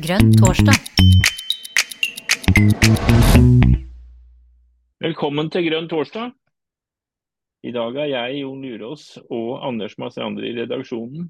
[0.00, 0.78] Grønn torsdag.
[5.04, 6.30] Velkommen til Grønn torsdag.
[7.68, 11.26] I dag er jeg, Jon Lurås og Anders Mastrander i redaksjonen.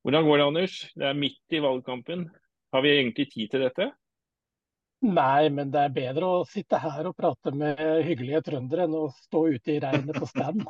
[0.00, 0.76] Hvordan går det, Anders?
[0.96, 2.24] Det er midt i valgkampen.
[2.72, 3.90] Har vi egentlig tid til dette?
[5.04, 9.10] Nei, men det er bedre å sitte her og prate med hyggelige trøndere enn å
[9.26, 10.64] stå ute i regnet på stand.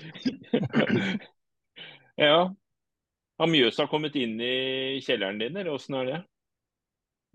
[2.26, 2.50] ja.
[3.40, 6.16] Har Mjøsa kommet inn i kjelleren din, eller åssen er det?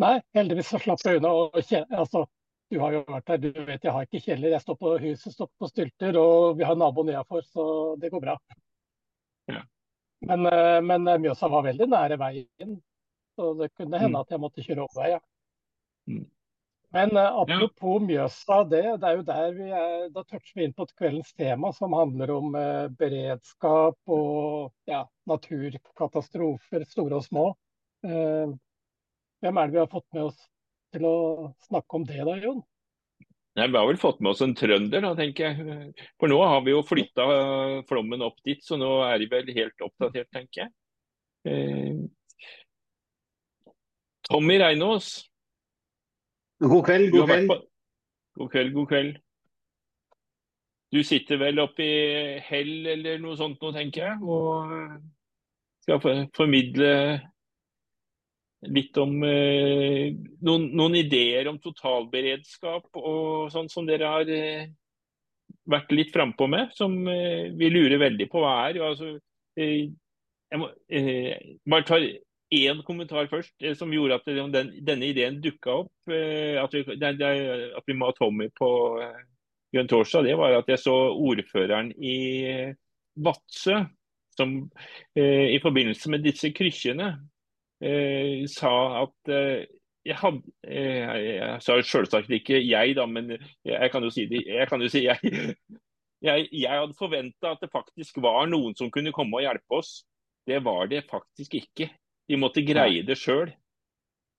[0.04, 1.32] Nei, heldigvis så slapp jeg unna.
[1.34, 1.56] Og,
[1.90, 2.26] Altså,
[2.70, 4.54] du har jo vært der, du vet jeg har ikke kjeller.
[4.54, 7.66] Jeg står på huset står på stylter, og vi har nabo nedafor, så
[8.02, 8.36] det går bra.
[9.50, 9.64] Ja.
[10.30, 12.78] Men, eh, men, eh, Mjøsa var veldig nære veien,
[13.36, 14.22] så det kunne hende Mm.
[14.22, 15.22] at jeg måtte kjøre over veien.
[16.08, 16.26] Mm.
[16.94, 20.76] Men uh, apropos Mjøsa, det, det, er jo der vi er, da toucher vi inn
[20.76, 27.50] på kveldens tema, som handler om uh, beredskap og ja, naturkatastrofer, store og små.
[28.06, 28.54] Uh,
[29.44, 30.40] hvem er det vi har fått med oss
[30.96, 31.18] til å
[31.68, 32.64] snakke om det da, Jon?
[33.56, 35.92] Nei, Vi har vel fått med oss en trønder, da, tenker jeg.
[36.20, 37.28] For nå har vi jo flytta
[37.88, 40.74] flommen opp dit, så nå er de vel helt oppdatert, tenker jeg.
[44.28, 45.30] Tommy Reinås.
[46.64, 47.48] God kveld, god kveld.
[47.52, 47.60] På...
[48.40, 49.18] God kveld, god kveld.
[50.96, 54.72] Du sitter vel oppe i Hell eller noe sånt nå, tenker jeg, og
[55.84, 56.92] skal formidle
[58.72, 60.14] litt om eh,
[60.46, 64.72] noen, noen, ideer om totalberedskap og sånn som dere har eh,
[65.70, 68.82] vært litt frampå med, som eh, vi lurer veldig på hva er.
[68.88, 69.16] Altså,
[69.56, 70.70] jeg må
[71.70, 72.00] bare ta
[72.54, 75.94] én kommentar først, som gjorde at den, denne ideen dukka opp.
[76.08, 78.70] At vi, at vi må ha Tommy på
[79.74, 82.18] Grønn torsdag, det var at jeg så ordføreren i
[83.16, 83.82] Vadsø
[84.36, 84.58] som
[85.16, 87.14] i forbindelse med disse krykkjene
[87.84, 88.72] Eh, sa
[89.04, 89.66] at eh,
[90.06, 93.34] jeg hadde eh, Jeg sa selvsagt ikke jeg, da, men
[93.68, 94.46] jeg kan jo si det.
[94.48, 95.20] Jeg kan jo si jeg.
[96.26, 100.00] Jeg, jeg hadde forventa at det faktisk var noen som kunne komme og hjelpe oss.
[100.48, 101.86] Det var det faktisk ikke.
[102.30, 103.52] De måtte greie det sjøl.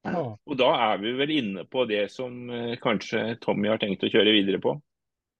[0.07, 2.47] Og da er vi vel inne på det som
[2.83, 4.77] kanskje Tommy har tenkt å kjøre videre på.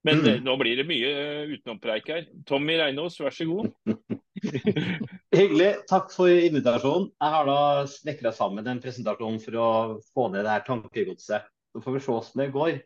[0.07, 0.45] Men mm.
[0.47, 1.13] nå blir det mye
[1.51, 2.27] utenompreik her.
[2.47, 3.73] Tommy Reinås, vær så god.
[5.39, 5.71] Hyggelig.
[5.91, 7.09] Takk for invitasjonen.
[7.11, 9.71] Jeg har da snekra sammen en presentasjon for å
[10.15, 11.49] få ned det her tankegodset.
[11.75, 12.79] Så får vi se hvordan det går.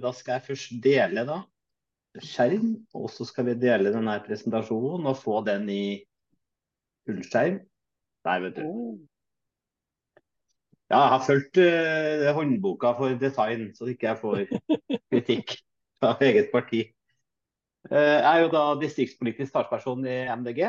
[0.00, 1.42] Da skal jeg først dele da
[2.24, 5.82] skjerm, og så skal vi dele denne presentasjonen og få den i
[7.06, 7.60] fullskjerm.
[8.28, 8.64] Der, vet du.
[10.88, 14.42] Ja, jeg har fulgt uh, håndboka for design, så ikke jeg får
[15.12, 15.54] kritikk
[16.00, 16.82] fra eget parti.
[17.88, 20.60] Jeg er jo da distriktspolitisk talsperson i MDG.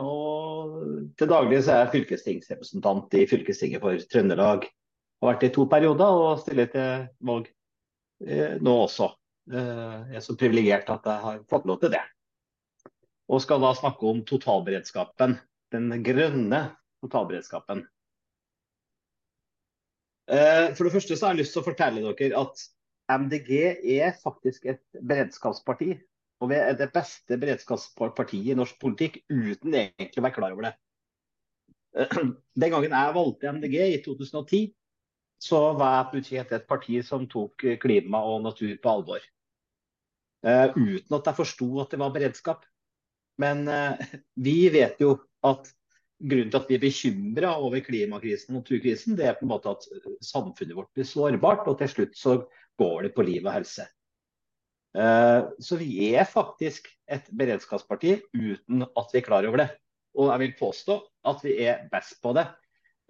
[0.00, 0.72] Og
[1.18, 4.66] til daglig så er jeg fylkestingsrepresentant i fylkestinget for Trøndelag.
[5.22, 7.46] Har vært i to perioder og stiller til valg
[8.64, 9.10] nå også.
[9.52, 12.02] Jeg er så privilegert at jeg har fått lov til det.
[13.30, 15.36] Og skal da snakke om totalberedskapen.
[15.74, 16.60] Den grønne
[17.02, 17.84] totalberedskapen.
[20.26, 22.62] For det første så har jeg lyst til å fortelle dere at
[23.06, 23.50] MDG
[23.98, 25.92] er faktisk et beredskapsparti.
[26.42, 30.68] Og vi er det beste beredskapspartiet i norsk politikk uten egentlig å være klar over
[30.68, 30.74] det.
[32.60, 34.66] Den gangen jeg valgte MDG i 2010,
[35.40, 39.24] så var jeg plutselig et parti som tok klima og natur på alvor.
[40.46, 42.66] Uh, uten at jeg forsto at det var beredskap.
[43.42, 43.98] Men uh,
[44.34, 45.16] vi vet jo
[45.46, 45.68] at
[46.16, 49.74] grunnen til at vi er bekymra over klimakrisen og naturkrisen, det er på en måte
[49.74, 49.84] at
[50.24, 52.38] samfunnet vårt blir sårbart, og til slutt så
[52.80, 53.84] går det på liv og helse.
[55.60, 59.66] Så vi er faktisk et beredskapsparti uten at vi er klar over det.
[60.16, 60.96] Og jeg vil påstå
[61.28, 62.46] at vi er best på det,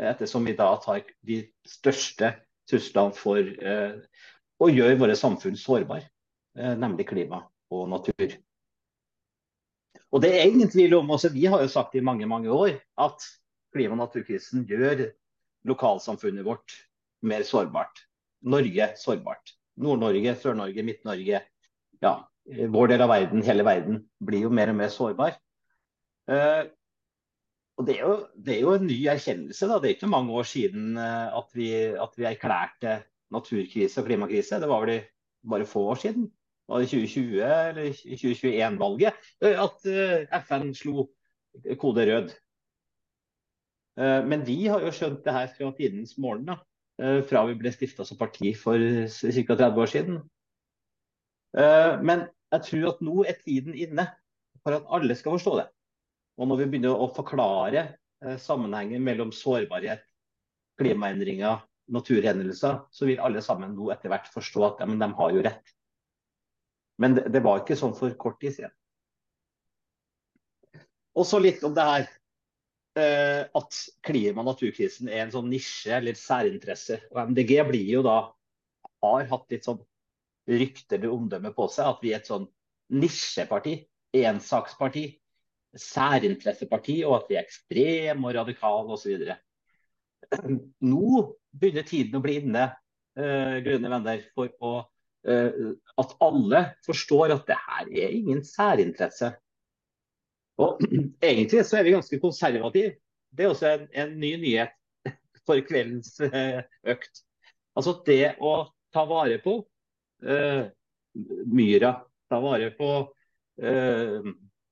[0.03, 2.33] ettersom vi da tar de største
[2.67, 3.39] truslene for
[4.59, 6.09] å gjøre våre samfunn sårbare,
[6.59, 8.35] nemlig klima og natur.
[10.15, 12.77] Og det er ingen tvil om, også Vi har jo sagt i mange mange år
[13.03, 13.27] at
[13.75, 15.09] klima- og naturkrisen gjør
[15.67, 16.77] lokalsamfunnet vårt
[17.23, 18.05] mer sårbart.
[18.43, 19.57] Norge sårbart.
[19.77, 21.43] Nord-Norge, Sør-Norge, Midt-Norge,
[22.03, 22.13] ja,
[22.47, 25.37] vår del av verden, hele verden, blir jo mer og mer sårbar.
[26.31, 26.65] Uh,
[27.77, 29.69] og det er, jo, det er, jo, en ny erkjennelse.
[29.69, 29.77] Da.
[29.83, 32.97] Det er ikke mange år siden uh, at, vi, at vi erklærte
[33.35, 34.61] naturkrise og klimakrise.
[34.63, 35.03] Det var vel
[35.47, 36.31] bare få år siden.
[36.67, 41.07] Var det 2020 eller 2021-valget at uh, FN slo
[41.81, 42.35] kode rød.
[44.29, 46.51] men vi har jo skjønt det her fra tidens morgen.
[46.51, 49.55] da fra vi ble stifta som parti for ca.
[49.57, 50.19] 30 år siden.
[52.05, 54.05] Men jeg tror at nå er tiden inne
[54.61, 55.67] for at alle skal forstå det.
[56.37, 57.83] Og når vi begynner å forklare
[58.25, 60.05] eh, sammenhengen mellom sårbarhet,
[60.81, 61.63] klimaendringer,
[61.95, 65.73] naturhendelser, så vil alle sammen nå etter hvert forstå at ja, de har jo rett.
[67.03, 68.75] Men det, det, var ikke sånn for kort tid siden.
[71.17, 72.07] Og så litt om det her
[73.01, 77.01] eh, at klima- og naturkrisen er en sånn nisje eller særinteresse.
[77.13, 78.19] Og MDG blir jo da
[79.05, 79.81] har hatt litt sånn
[80.47, 82.47] rykte eller omdømme på seg at vi er et sånn
[82.97, 83.81] nisjeparti,
[84.17, 85.09] ensaksparti,
[85.77, 89.27] særinteresseparti, og at vi er ekstreme og radikale osv.
[90.87, 92.69] Nå begynner tiden å bli inne,
[93.19, 94.79] uh, grønne venner, for å,
[95.27, 99.33] at alle forstår at det her er ingen særinteresse.
[100.63, 100.81] Og
[101.23, 102.93] Egentlig så er vi ganske konservative.
[103.37, 104.77] Det er også en, en ny nyhet
[105.47, 107.25] for kveldens uh, økt.
[107.77, 108.55] Altså det å
[108.95, 109.59] ta vare på
[111.47, 111.91] myra,
[112.29, 112.89] ta vare på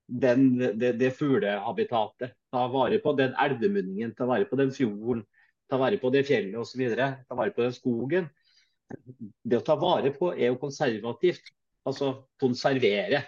[0.06, 5.24] den, det, det fuglehabitatet, ta vare på den elvemunningen, ta vare på den fjorden,
[5.70, 6.82] ta vare på det fjellet osv.
[6.94, 8.28] Ta vare på den skogen.
[9.44, 11.52] Det å ta vare på er jo konservativt.
[11.84, 13.22] Altså konservere.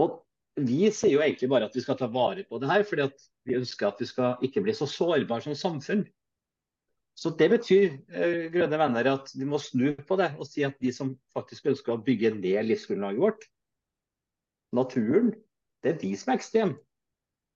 [0.00, 0.20] Og
[0.60, 3.08] vi sier jo egentlig bare at vi skal ta vare på det her, fordi
[3.48, 6.04] vi ønsker at vi skal ikke bli så sårbare som samfunn.
[7.20, 10.78] Så Det betyr eh, grønne venner, at vi må snu på det og si at
[10.80, 13.44] de som faktisk ønsker å bygge ned livsgrunnlaget vårt,
[14.72, 15.34] naturen,
[15.82, 16.78] det er de som er ekstreme.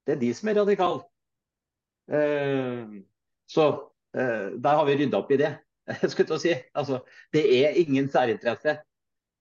[0.05, 1.05] Det er de som er radikale.
[2.13, 2.99] Eh,
[3.49, 3.69] så
[4.17, 5.55] eh, der har vi rydda opp i det.
[6.13, 6.55] skulle si.
[6.75, 7.01] Altså,
[7.35, 8.79] det er ingen særinteresse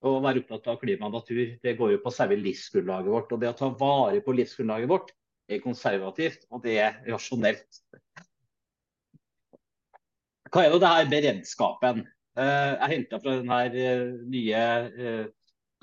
[0.04, 1.44] å være opptatt av klima og natur.
[1.64, 3.32] Det går jo på selve livsgrunnlaget vårt.
[3.32, 5.14] Og det å ta vare på livsgrunnlaget vårt
[5.52, 7.84] er konservativt, og det er rasjonelt.
[10.54, 12.04] Hva er det her beredskapen?
[12.38, 15.26] Eh, jeg henta fra den her eh, nye eh,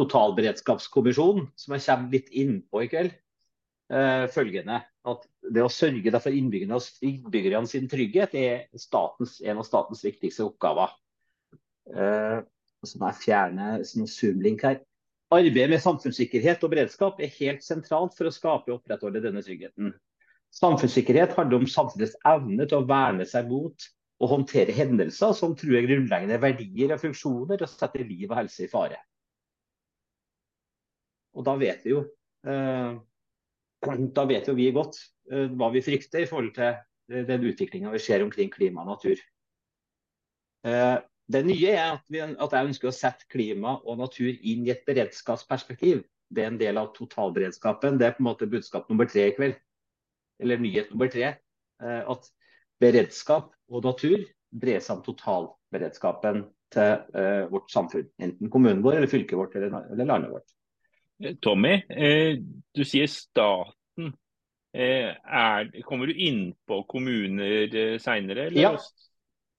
[0.01, 3.19] totalberedskapskommisjonen, som jeg kommer litt innpå i kveld.
[4.31, 4.77] Følgende
[5.09, 5.25] at
[5.55, 10.93] det å sørge for innbyggerne sin trygghet er statens, en av statens viktigste oppgaver.
[11.91, 12.45] Uh,
[12.85, 14.81] så må jeg fjerne en zoom-link her.
[15.31, 19.93] Arbeidet med samfunnssikkerhet og beredskap er helt sentralt for å skape og opprettholde denne tryggheten.
[20.59, 23.87] Samfunnssikkerhet handler om samfunnets evne til å verne seg mot
[24.21, 28.73] og håndtere hendelser som truer grunnleggende verdier og funksjoner og setter liv og helse i
[28.73, 28.99] fare.
[31.39, 32.03] Og da vet vi jo
[32.49, 32.99] uh,
[34.17, 34.99] da vet jo vi godt
[35.33, 38.95] uh, hva vi frykter i forhold til uh, den utviklinga vi ser omkring klima og
[38.95, 39.23] natur.
[40.67, 40.99] Uh,
[41.31, 44.73] det nye er at, vi, at, jeg ønsker å sette klima og natur inn i
[44.75, 46.03] et beredskapsperspektiv.
[46.31, 47.99] Det er en del av totalberedskapen.
[48.01, 49.57] Det er på en måte budskap nummer tre i kveld.
[50.43, 51.37] Eller nyhet nummer tre.
[51.81, 52.27] At
[52.83, 56.45] beredskap og natur dreier seg om totalberedskapen
[56.75, 58.11] til vårt samfunn.
[58.23, 60.51] Enten kommunen vår, eller fylket vårt eller landet vårt.
[61.41, 62.41] Tommy, eh,
[62.75, 64.13] du sier staten.
[64.73, 68.49] Eh, er, kommer du inn på kommuner eh, seinere?
[68.57, 68.75] Ja.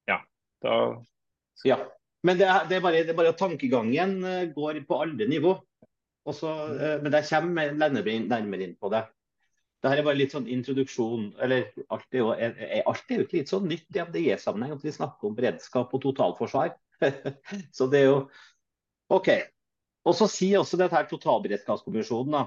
[0.10, 0.22] ja.
[0.64, 0.78] Da...
[1.68, 1.82] ja.
[2.24, 5.28] Men det er, det, er bare, det er, bare, at tankegangen eh, går på alle
[5.30, 5.56] nivå.
[6.30, 9.06] Også, eh, men jeg kommer nærmere inn på det.
[9.82, 11.32] Dette er bare litt sånn introduksjon.
[11.42, 14.86] eller Alt er jo, er, alt er jo ikke litt sånn nytt i MDG-sammenheng at
[14.86, 16.76] vi snakker om beredskap og totalforsvar.
[17.78, 18.20] Så det er jo
[19.12, 19.32] OK.
[20.08, 22.46] Og så sier også dette her totalberedskapskommisjonen, da,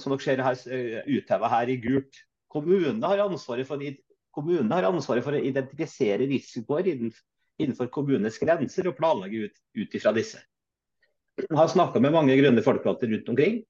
[0.00, 2.22] som dere ser her, eh, utheva her i gult,
[2.52, 3.84] kommunene har for,
[4.32, 10.12] kommunene har ansvaret for å identifisere risikoer innenfor kommunenes grenser og planlegge ut, ut ifra
[10.16, 10.40] disse.
[11.36, 13.62] Jeg har snakka med mange grønne folkevalgte rundt omkring.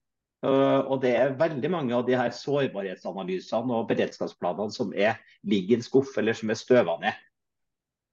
[0.43, 5.79] Og det er veldig mange av de her sårbarhetsanalysene og beredskapsplanene som er, ligger i
[5.79, 7.21] en skuff eller som er støva ned.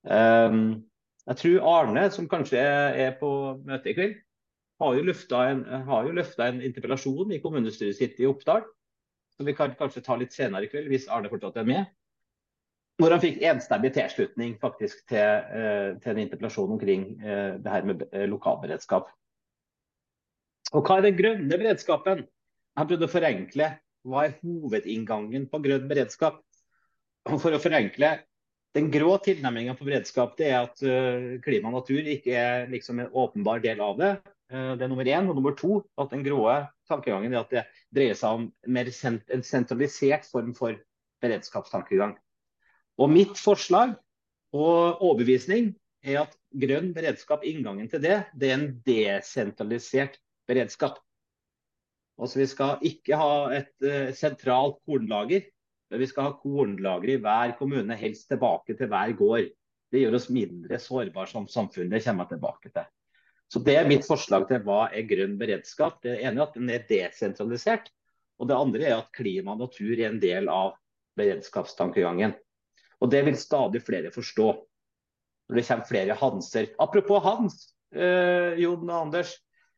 [0.05, 0.60] Um,
[1.25, 3.31] jeg tror Arne, som kanskje er på
[3.65, 4.13] møte i kveld,
[4.79, 8.63] har jo løfta en, en, interpellasjon i kommunestyret sitt i Oppdal.
[9.36, 11.91] Som vi kan kanskje ta litt senere i kveld, hvis Arne fortsatt er med.
[13.00, 15.19] Hvor han fikk enstemmig tilslutning faktisk til,
[15.55, 19.07] eh, til en interpellasjon omkring eh, det her med eh, lokalberedskap.
[20.75, 22.25] Og hva er den grønne beredskapen?
[22.79, 23.69] Han prøvde å forenkle.
[24.07, 26.43] Hva er hovedinngangen på grønn beredskap?
[27.29, 28.17] For å forenkle
[28.77, 30.81] den grå tilnærmingen på beredskap det er at
[31.43, 34.12] klima og natur ikke er liksom en åpenbar del av det.
[34.50, 35.29] Eh, det er nummer én.
[35.29, 36.41] Og nummer to, at den grå
[36.89, 37.65] tankegangen er at det
[37.96, 38.48] dreier seg om
[38.96, 40.77] sent, en sentralisert form for
[41.22, 42.15] beredskapstankegang.
[43.00, 43.94] Og mitt forslag
[44.56, 50.18] og overbevisning er at grønn beredskap, inngangen til det, det er en desentralisert
[50.50, 50.98] beredskap.
[52.20, 55.46] Altså Vi skal ikke ha et uh, sentralt kornlager,
[55.91, 59.51] men vi skal ha kornlager i hver kommune, helst tilbake til hver gård.
[59.89, 61.91] Det gjør oss mindre sårbare som samfunn.
[61.91, 62.89] Det kommer jeg tilbake til.
[63.50, 66.03] Så Det er mitt forslag til hva er grønn beredskap.
[66.03, 67.89] Det ene er at den er desentralisert.
[68.39, 70.75] Og det andre er at klima og natur er en del av
[71.20, 72.36] beredskapstankegangen.
[73.01, 74.48] Og det vil stadig flere forstå.
[75.50, 76.70] Når det kommer flere Hanser.
[76.79, 79.34] Apropos Hans, øh, Jon og Anders.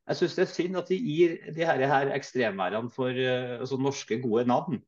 [0.08, 3.78] Jeg syns det er synd at de gir de her, her ekstremværene for øh, altså
[3.80, 4.82] norske, gode navn.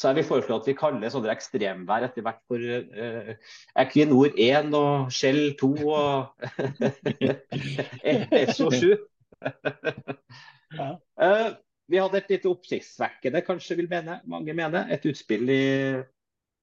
[0.00, 3.32] Så jeg vil foreslå at vi kaller sånne ekstremvær etter hvert for uh,
[3.82, 6.46] Equinor 1 og Shell 2 og
[8.56, 8.94] SO 7.
[10.78, 10.86] ja.
[11.20, 11.50] uh,
[11.90, 15.64] vi hadde et litt oppsiktsvekkende, kanskje vil mene, mange mene, et utspill i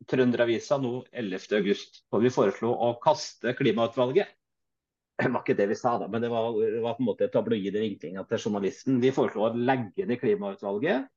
[0.10, 2.02] Trønderavisa nå 11.8.
[2.10, 4.32] hvor vi foreslo å kaste klimautvalget.
[5.18, 7.30] Det var ikke det vi sa, da, men det var, det var på en måte
[7.34, 9.00] tabloide vinklinger til journalisten.
[9.02, 11.08] Vi foreslo å legge ned klimautvalget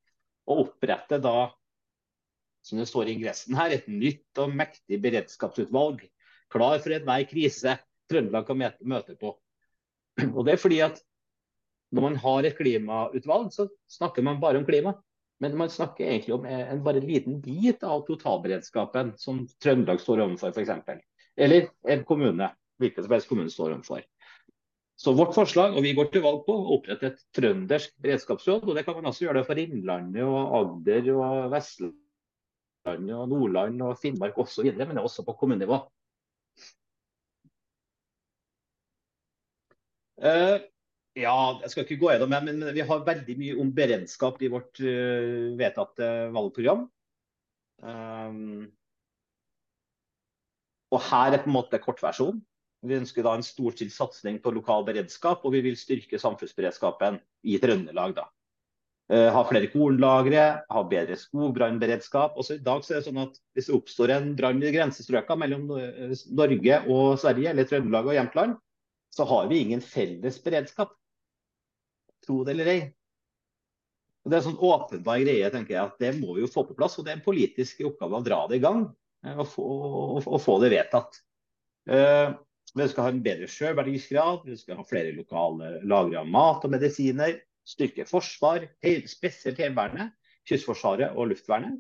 [0.49, 1.51] og opprette da,
[2.63, 6.03] som det står i ingressen her, et nytt og mektig beredskapsutvalg.
[6.51, 7.79] Klar for enhver krise
[8.11, 9.37] Trøndelag kan møte på.
[10.35, 10.99] Og det er fordi at
[11.95, 14.95] når man har et klimautvalg, så snakker man bare om klima.
[15.41, 20.53] Men man snakker egentlig om en bare liten bit av totalberedskapen som Trøndelag står overfor,
[20.53, 21.01] f.eks.
[21.41, 22.51] Eller en kommune
[22.81, 24.05] hvilken som helst kommune står overfor.
[25.01, 28.67] Så vårt forslag, og vi går til valg på, å opprette et trøndersk beredskapsråd.
[28.69, 31.55] og Det kan man også gjøre for Innlandet, og Agder, og
[32.81, 35.81] Vestlandet, og Nordland og Finnmark osv., men også på kommunenivå.
[40.21, 40.61] Uh,
[41.17, 44.51] ja, jeg skal ikke gå gjennom det, men vi har veldig mye om beredskap i
[44.53, 46.85] vårt uh, vedtatte valgprogram.
[47.81, 48.69] Um,
[50.91, 52.43] og her er på en måte kortversjonen.
[52.81, 57.59] Vi ønsker da en storstilt satsing på lokal beredskap, og vi vil styrke samfunnsberedskapen i
[57.61, 58.17] Trøndelag.
[58.17, 58.29] da.
[59.11, 62.37] Uh, ha flere kornlagre, ha bedre skogbrannberedskap.
[62.39, 65.43] Også I dag så er det sånn at hvis det oppstår en brann i grensestrøkene
[65.43, 68.55] mellom eh, Norge og Sverige, eller Trøndelag og Jämtland,
[69.11, 70.95] så har vi ingen felles beredskap.
[72.23, 72.81] Tro det eller ei.
[74.23, 76.67] Og det er en sånn åpenbar greie, tenker jeg, at det må vi jo få
[76.69, 76.95] på plass.
[77.01, 78.85] Og det er en politisk oppgave å dra det i gang
[79.27, 81.19] eh, og få, og, og få det vedtatt.
[81.91, 82.37] Uh,
[82.77, 86.75] vi skal ha en bedre sjøverdigrad, vi skal ha flere lokale lagre av mat og
[86.77, 87.41] medisiner.
[87.69, 88.67] Styrke forsvar,
[89.07, 90.15] spesielt Heimevernet,
[90.49, 91.79] Kystforsvaret og Luftvernet.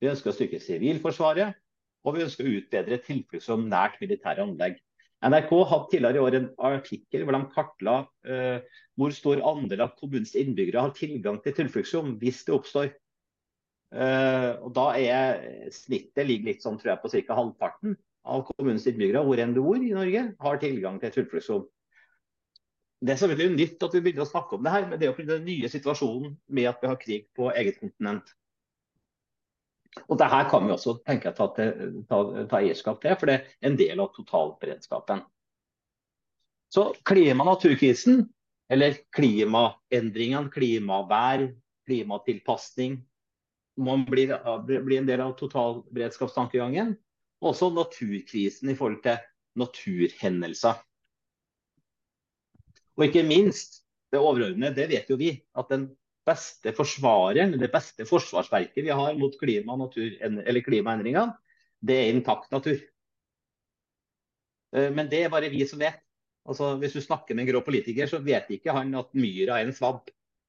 [0.00, 1.56] Vi ønsker å styrke Sivilforsvaret,
[2.06, 4.78] og vi ønsker å utbedre tilfluktsrom nært militære anlegg.
[5.26, 8.58] NRK hadde tidligere i år en artikkel hvor de kartla uh,
[8.98, 12.92] hvor stor andel av kommunens innbyggere har tilgang til tilfluktsrom hvis det oppstår.
[13.90, 17.38] Uh, og da er Snittet ligger litt sånn, tror jeg, på ca.
[17.40, 21.66] halvparten av kommunens innbyggere, hvor enn du bor i Norge, har tilgang til tilfluktsrom.
[22.98, 25.12] Det er selvfølgelig nytt at vi begynner å snakke om det her, men det er
[25.12, 28.32] jo den nye situasjonen med at vi har krig på eget kontinent.
[30.06, 32.18] Og det her kan vi også tenke ta, ta,
[32.50, 35.22] ta eierskap til, for det er en del av totalberedskapen.
[36.74, 38.26] Så klima- og naturkrisen,
[38.68, 41.46] eller klimaendringene, klimavær,
[41.88, 42.98] klimatilpasning,
[43.78, 44.26] må bli,
[44.66, 46.96] blir en del av totalberedskapstankegangen.
[47.38, 49.22] Og Også naturkrisen i forhold til
[49.58, 50.82] naturhendelser.
[52.98, 55.88] Og ikke minst, det overordnede, det vet jo vi, at den
[56.28, 60.10] beste forsvareren, det beste forsvarsverket vi har mot klima natur,
[60.66, 61.36] klimaendringene,
[61.78, 62.78] det er intakt natur.
[64.74, 66.00] Eh, men det er bare vi som vet.
[66.48, 69.68] Altså, hvis du snakker med en grå politiker, så vet ikke han at myra er
[69.68, 70.08] en svabb.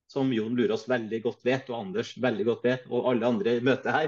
[0.10, 3.66] Som Jon Lurås veldig godt vet, og Anders veldig godt vet, og alle andre i
[3.66, 4.08] møtet her.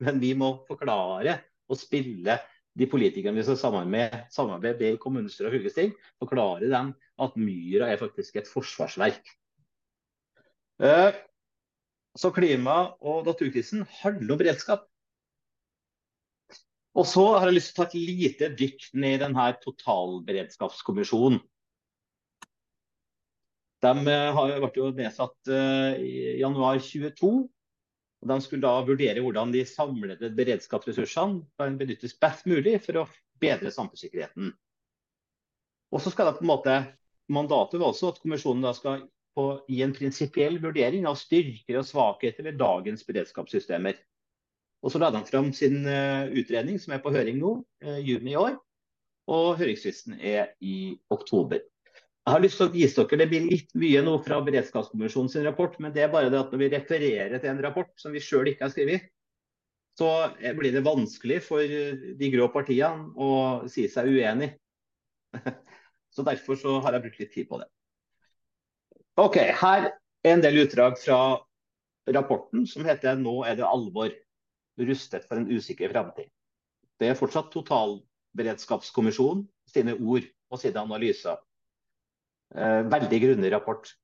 [0.00, 2.38] Men vi må forklare og spille
[2.78, 8.00] de politikerne vi skal samarbeide, samarbeide i kommunestyre og fylkesting, forklare dem at myra er
[8.00, 9.20] faktisk et forsvarsverk.
[10.82, 11.12] Eh,
[12.16, 14.88] så klima- og naturkrisen handler om beredskap.
[16.92, 21.40] Og så har jeg lyst til å ta et lite dykk ned i denne totalberedskapskommisjonen.
[23.82, 24.18] De ble
[24.62, 27.48] vært jo nedsatt eh, i januar 22
[28.22, 33.08] og De skulle da vurdere hvordan de samlede beredskapsressursene kan benyttes best mulig for å
[33.42, 34.52] bedre samfunnssikkerheten.
[35.92, 36.76] Og så skal det på en måte,
[37.32, 39.04] Mandatet var også at kommisjonen da skal
[39.36, 43.98] på, gi en prinsipiell vurdering av styrker og svakheter ved dagens beredskapssystemer.
[44.82, 47.54] Og Så la de fram sin uh, utredning, som er på høring nå,
[47.86, 48.58] uh, juni i år.
[49.30, 51.62] Og høringsfristen er i oktober.
[52.22, 55.74] Jeg har lyst til å vise dere, Det blir litt mye nå fra beredskapskommisjonens rapport,
[55.82, 58.52] men det er bare det at når vi refererer til en rapport som vi sjøl
[58.52, 59.08] ikke har skrevet,
[59.98, 60.08] så
[60.56, 61.60] blir det vanskelig for
[62.20, 63.30] de grå partiene å
[63.68, 64.52] si seg uenig.
[66.12, 67.66] Så Derfor så har jeg brukt litt tid på det.
[69.16, 71.40] Ok, Her er en del utdrag fra
[72.12, 74.12] rapporten som heter 'Nå er det alvor'.
[74.78, 76.30] Rustet for en usikker framtid.
[77.00, 81.36] Det er fortsatt totalberedskapskommisjonen sine ord og sine analyser.
[82.52, 83.94] Eh, veldig grundig rapport.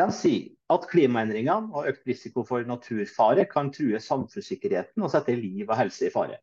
[0.00, 5.66] Den sier at klimaendringene og økt risiko for naturfare kan true samfunnssikkerheten og sette liv
[5.66, 6.38] og helse i fare.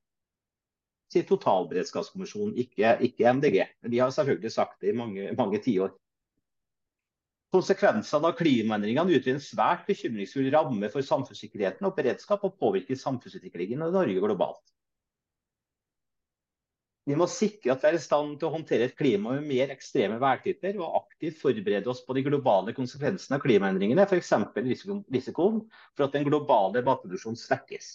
[1.13, 3.61] Sier totalberedskapskommisjonen, ikke, ikke MDG.
[3.87, 5.93] De har selvfølgelig sagt det i mange, mange tiår.
[7.55, 13.85] Konsekvensene av klimaendringene utgjør en svært bekymringsfull ramme for samfunnssikkerheten og beredskap, og påvirker samfunnsutviklingen
[13.85, 14.76] i Norge globalt.
[17.07, 19.69] Vi må sikre at vi er i stand til å håndtere et klima med mer
[19.71, 24.33] ekstreme værtyper, og aktivt forberede oss på de globale konsekvensene av klimaendringene, f.eks.
[25.15, 25.61] risikoen
[25.95, 27.93] for at den globale matproduksjonen svekkes.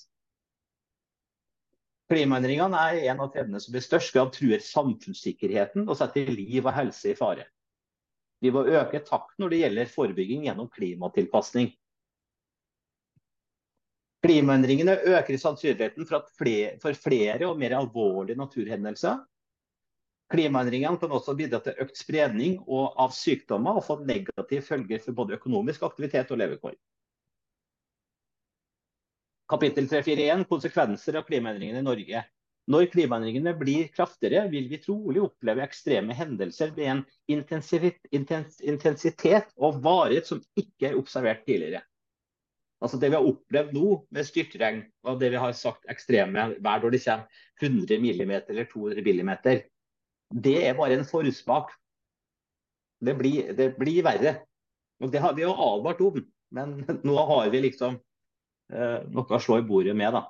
[2.12, 6.72] Klimaendringene er en av trendene som i størst grad truer samfunnssikkerheten og setter liv og
[6.76, 7.46] helse i fare.
[8.42, 11.68] Vi må øke takten når det gjelder forebygging gjennom klimatilpasning.
[14.22, 19.18] Klimaendringene øker sannsynligheten for, flere, for flere og mer alvorlige naturhendelser.
[20.32, 25.36] Klimaendringene kan også bidra til økt spredning av sykdommer og få negative følger for både
[25.40, 26.78] økonomisk aktivitet og levekår.
[29.52, 32.22] Kapittel 341 konsekvenser av klimaendringene i Norge.
[32.72, 37.02] Når klimaendringene blir kraftigere, vil vi trolig oppleve ekstreme hendelser med en
[38.70, 41.82] intensitet og varighet som ikke er observert tidligere.
[42.82, 46.82] Altså Det vi har opplevd nå med styrtregn, og det vi har sagt ekstreme vær
[46.82, 49.32] når det kommer 100 mm eller 200 mm,
[50.42, 51.70] det er bare en forsmak.
[53.04, 54.32] Det blir, det blir verre.
[55.02, 57.98] Og Det har vi jo advart om, men nå har vi liksom
[58.72, 60.16] eh, noe å slå i bordet med.
[60.16, 60.24] da.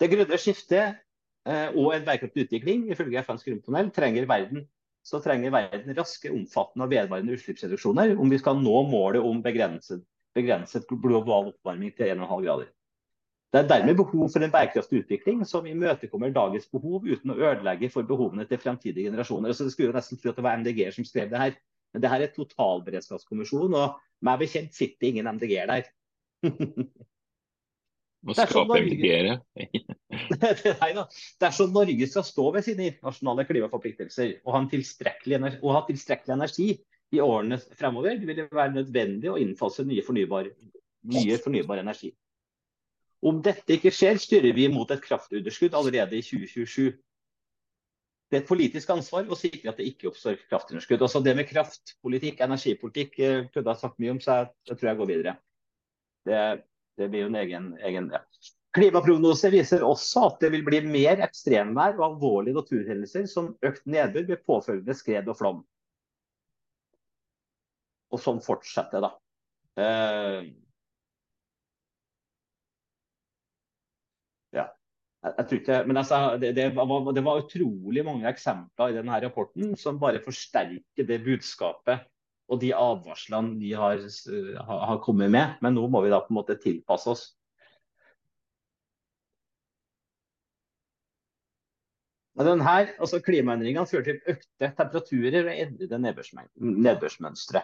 [0.00, 1.04] Det grønne skiftet
[1.44, 4.64] Eh, og en bærekraftig utvikling, ifølge FNs grunntunnel, trenger verden
[5.04, 10.00] så trenger verden raske, omfattende og vedvarende utslippsreduksjoner om vi skal nå målet om begrenset,
[10.34, 12.72] begrenset global oppvarming til 1,5 grader.
[13.54, 17.90] Det er dermed behov for en bærekraftig utvikling som imøtekommer dagens behov uten å ødelegge
[17.94, 19.54] for behovene til fremtidige generasjoner.
[19.54, 21.54] Så det skulle jo nesten tro at det var MDG som skrev det her.
[21.94, 25.86] Men det her er totalberedskapskommisjon, og meg bekjent sitter ingen MDG der.
[28.24, 29.36] Å skape MDG-ere.
[31.44, 36.68] Dersom Norge skal stå ved sine internasjonale klimaforpliktelser og ha, tilstrekkelig, og ha tilstrekkelig energi
[37.14, 40.50] i årene fremover, vil det være nødvendig å innfase nye fornybar,
[41.14, 42.12] nye fornybar energi.
[43.24, 46.90] Om dette ikke skjer, styrer vi mot et kraftunderskudd allerede i 2027.
[48.28, 51.02] Det er et politisk ansvar å sikre at det ikke oppstår kraftunderskudd.
[51.06, 54.90] Også det med kraftpolitikk, energipolitikk, kunne eh, jeg sagt mye om, så jeg, jeg tror
[54.90, 55.34] jeg går videre.
[56.28, 56.42] Det,
[57.00, 58.20] det blir jo en egen, egen ja.
[58.74, 64.26] Klimaprognoser viser også at det vil bli mer ekstremvær og alvorlige naturhendelser som økt nedbør
[64.32, 65.60] ved påfølgende skred og flom.
[68.14, 69.10] Og sånn fortsetter, da.
[69.74, 70.46] Uh,
[74.54, 74.68] ja.
[75.24, 78.98] Jeg, jeg tror ikke, men altså, det, det, var, det, var, utrolig mange eksempler i
[79.00, 82.06] denne rapporten som bare forsterker det budskapet
[82.52, 84.02] og de advarslene de har,
[84.68, 85.56] har kommet med.
[85.64, 87.24] Men nå må vi da på en måte tilpasse oss.
[92.34, 92.66] Denne,
[92.98, 97.62] altså Klimaendringene fører til økte temperaturer og endrede nedbørsmønstre.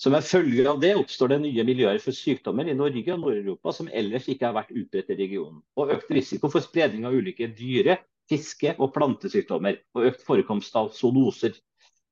[0.00, 3.74] Som en følge av det oppstår det nye miljøer for sykdommer i Norge og Nord-Europa
[3.76, 5.58] som ellers ikke har vært utbredt i regionen.
[5.76, 7.98] Og økt risiko for spredning av ulike dyre-,
[8.30, 9.76] fiske- og plantesykdommer.
[9.98, 11.58] Og økt forekomst av zoonoser.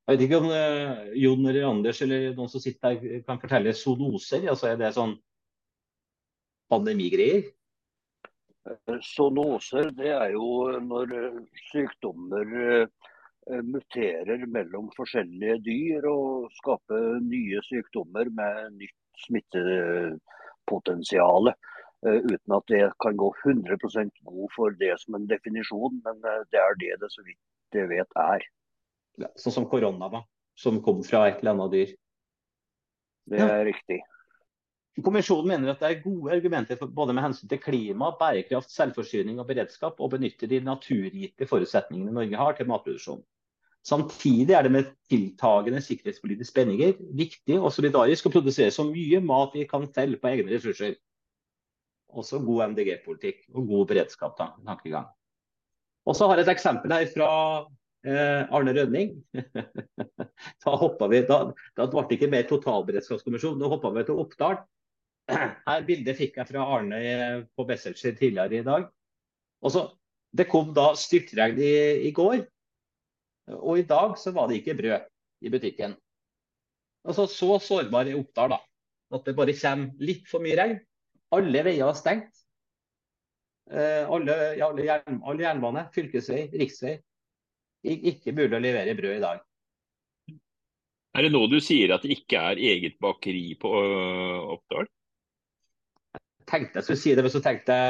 [0.05, 3.73] Jeg vet ikke om uh, Jon eller Anders eller noen som sitter her kan fortelle
[3.77, 4.45] zoonoser.
[4.49, 5.17] Altså er det sånn
[6.69, 7.49] pandemigreier?
[9.15, 11.13] Zoonoser det er jo når
[11.71, 13.13] sykdommer eh,
[13.65, 21.49] muterer mellom forskjellige dyr og skaper nye sykdommer med nytt smittepotensial.
[22.07, 26.45] Eh, uten at det kan gå 100% god for det som en definisjon, men eh,
[26.51, 28.45] det er det det så vidt jeg vet er.
[29.19, 30.23] Ja, sånn som korona, da,
[30.57, 31.91] som kom fra et eller annet dyr?
[33.29, 33.67] Det er ja.
[33.67, 33.99] riktig.
[35.05, 39.47] Kommisjonen mener at det er gode argumenter både med hensyn til klima, bærekraft, selvforsyning og
[39.49, 43.21] beredskap å benytte de naturgitte forutsetningene Norge har til matproduksjon.
[43.85, 49.55] Samtidig er det med tiltagende sikkerhetspolitiske spenninger viktig og solidarisk å produsere så mye mat
[49.55, 50.97] vi kan selv på egne ressurser.
[52.09, 54.35] Også god MDG-politikk og god beredskap.
[54.65, 55.07] tankegang.
[56.05, 57.29] Og så har jeg et eksempel her fra
[58.03, 59.13] eh, Arne Rønning.
[60.65, 61.39] da, vi, da,
[61.77, 64.59] da ble det ikke mer totalberedskapskommisjon, nå hoppa vi til Oppdal.
[65.29, 66.99] Her bildet fikk jeg fra Arne
[67.55, 68.87] på Besselskjær tidligere i dag.
[69.61, 69.87] Og så,
[70.29, 71.73] Det kom da styrtregn i,
[72.05, 72.43] i, går,
[73.57, 75.07] og i dag så var det ikke brød
[75.41, 75.95] i butikken.
[77.01, 78.59] Altså Så sårbar er Oppdal da,
[79.15, 80.77] at det bare kommer litt for mye regn.
[81.33, 82.43] Alle veier er stengt.
[83.69, 86.95] Eh, alle, alle, jern, alle jernbane, fylkesvei, riksvei.
[87.89, 89.43] Ikke mulig å levere brød i dag.
[91.17, 94.89] Er det nå du sier at det ikke er eget bakeri på øh, Oppdal?
[96.49, 97.87] Tenkte jeg skulle si det, men så tenkte jeg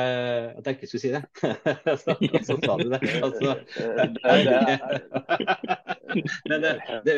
[0.59, 1.23] at jeg ikke skulle si det.
[2.03, 2.11] så,
[2.47, 3.01] så sa du det.
[3.25, 3.49] Altså,
[6.49, 6.73] men det,
[7.05, 7.13] det,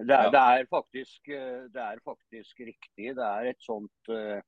[0.00, 3.16] det, er, det, er faktisk, det, er, faktisk, riktig.
[3.18, 4.40] Det er et sånt uh,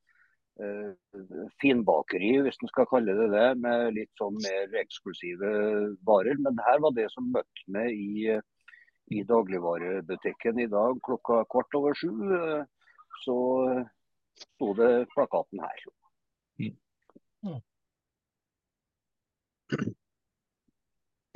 [1.62, 5.48] finbakeri, hvis en skal kalle det det, med litt sånn mer eksklusive
[6.08, 6.36] varer.
[6.44, 8.12] Men her var det som møtte meg i,
[9.14, 12.12] i dagligvarebutikken i dag klokka kvart over sju.
[13.24, 13.38] Så
[14.38, 15.78] sto det plakaten her.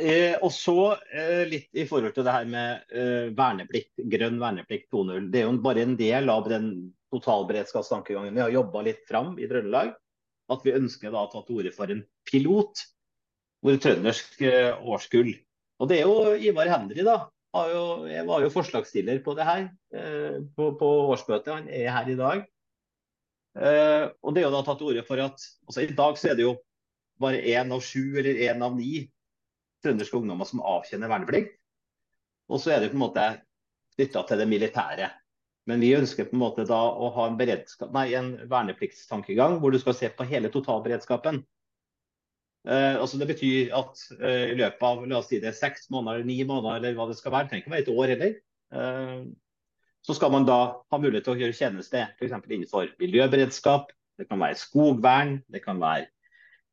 [0.02, 4.88] Eh, og så eh, litt i forhold til det her med eh, verneplikt, grønn verneplikt
[4.90, 5.28] 2.0.
[5.30, 6.70] Det er jo bare en del av den
[7.12, 9.92] totalberedskapstankegangen vi har jobba litt fram i Trøndelag.
[10.50, 12.82] At vi ønsker da å ta til orde for en pilot
[13.62, 15.30] hvor trøndersk eh, årskull.
[15.82, 17.28] Og det er jo Ivar Henry, da.
[17.52, 19.62] Jo, jeg var jo forslagsstiller på det her
[19.94, 21.52] eh, på, på årsmøtet.
[21.52, 22.44] Han er her i dag.
[23.52, 26.38] Uh, og det er jo da tatt til for at altså I dag så er
[26.38, 26.54] det jo
[27.20, 29.04] bare én av sju eller én av ni
[29.84, 31.58] trønderske ungdommer som avkjenner verneplikt.
[32.52, 33.26] Og så er det på en måte
[33.96, 35.10] knytta til det militære.
[35.70, 37.36] Men vi ønsker på en måte da å ha en,
[37.94, 41.42] nei, en vernepliktstankegang hvor du skal se på hele totalberedskapen.
[42.62, 46.26] Uh, altså Det betyr at uh, i løpet av la oss si det seks måneder
[46.26, 48.36] ni måneder, eller hva det skal være, trenger ikke være et år heller,
[50.02, 50.58] så skal man da
[50.90, 52.34] ha mulighet til å gjøre tjeneste f.eks.
[52.48, 56.08] innenfor miljøberedskap, det kan være skogvern, det kan være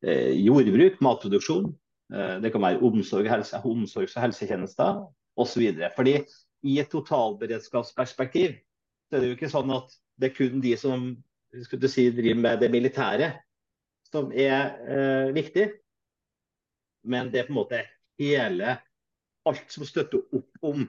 [0.04, 1.70] eh, jordbruk, matproduksjon,
[2.14, 5.04] eh, det kan være omsorg, helse, omsorgs- og helsetjenester
[5.40, 5.70] osv.
[5.96, 6.18] Fordi
[6.68, 8.58] i et totalberedskapsperspektiv
[9.10, 11.12] så er det jo ikke sånn at det er kun de som
[11.54, 13.32] si, driver med det militære
[14.10, 15.70] som er eh, viktig,
[17.10, 17.84] men det er på en måte
[18.20, 18.80] hele
[19.48, 20.84] alt som støtter opp om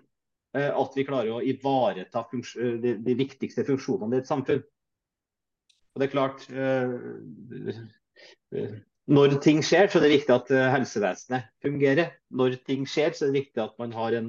[0.52, 4.62] at vi klarer å ivareta eh, de, de, viktigste funksjonene i et samfunn.
[5.94, 6.88] Og det er klart, eh,
[9.10, 12.12] Når ting skjer, så er det viktig at helsevesenet fungerer.
[12.30, 14.28] Når ting skjer, så er det viktig at man har en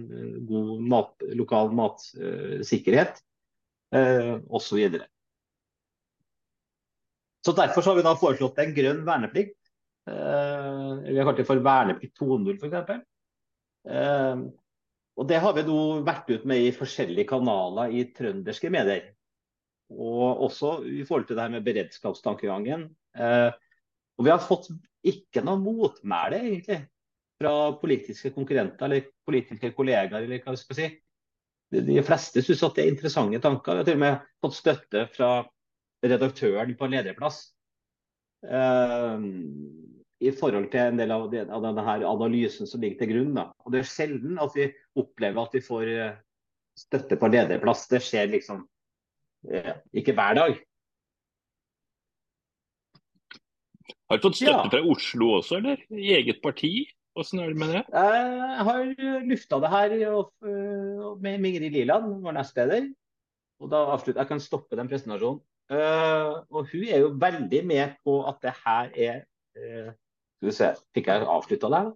[0.49, 3.19] god mat, lokal matsikkerhet
[3.91, 4.79] osv.
[4.95, 5.03] Så,
[7.45, 9.59] så Derfor så har vi da foreslått en grønn verneplikt.
[10.07, 12.97] Vi har kalt det for verneplikt 2.0 f.eks.
[15.19, 19.11] Og Det har vi nå vært ut med i forskjellige kanaler i trønderske medier.
[19.91, 22.87] Og også i forhold til det her med beredskapstankegangen.
[23.17, 23.51] Eh,
[24.17, 24.71] og Vi har fått
[25.03, 26.79] ikke noe motmæle egentlig
[27.41, 30.23] fra politiske konkurrenter eller politiske kollegaer.
[30.23, 30.89] eller hva skal si.
[31.71, 33.73] De, de fleste syns det er interessante tanker.
[33.73, 35.31] Vi har til og med fått støtte fra
[36.05, 37.43] redaktøren på lederplass.
[38.47, 39.27] Eh,
[40.21, 43.31] i forhold til en del av, det, av denne analysen som ligger til grunn.
[43.37, 43.47] Da.
[43.65, 44.67] Og Det er sjelden at vi
[45.01, 46.19] opplever at vi får eh,
[46.77, 47.87] støtte på lederplass.
[47.89, 48.61] Det skjer liksom
[49.49, 50.59] eh, ikke hver dag.
[54.11, 54.71] Har du fått støtte ja.
[54.75, 55.81] fra Oslo også, eller?
[55.95, 56.73] I eget parti?
[57.17, 57.81] Åssen er det med det?
[57.91, 59.95] Jeg har lufta det her
[61.19, 62.85] med Mingrid Liland, vår nestleder.
[63.61, 65.41] Og da avslutter, Jeg kan stoppe den presentasjonen.
[65.71, 69.91] og Hun er jo veldig med på at det her er
[70.41, 71.89] skal vi se, fikk jeg avslutta der?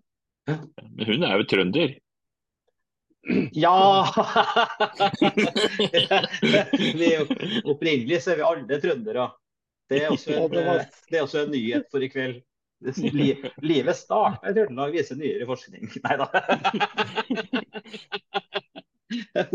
[0.45, 1.95] Men hun er jo trønder?
[3.57, 4.05] Ja!
[6.99, 7.25] vi er jo,
[7.73, 9.31] opprinnelig så er vi alle trøndere.
[9.89, 12.37] Det er også en, det er også en nyhet for i kveld.
[13.65, 15.89] Livet starta i Trøndelag, viser nyere forskning.
[16.05, 16.27] Nei da.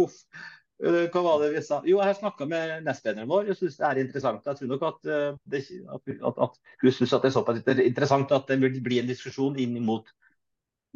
[0.81, 1.83] hva var det vi sa?
[1.85, 3.51] Jo, jeg har snakka med nestlederen vår.
[3.51, 4.47] Jeg syns det er interessant.
[4.47, 5.61] Jeg tror nok at, eh, det,
[5.93, 9.77] at, at, hun syns det er såpass interessant at det vil bli en diskusjon inn
[9.85, 10.09] mot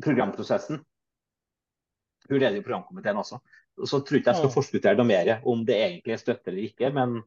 [0.04, 0.80] programprosessen.
[2.30, 3.42] Hun leder jo programkomiteen også.
[3.84, 6.88] Så tror ikke jeg skal forskuttere noe mer om det egentlig er støtte eller ikke.
[6.94, 7.20] Men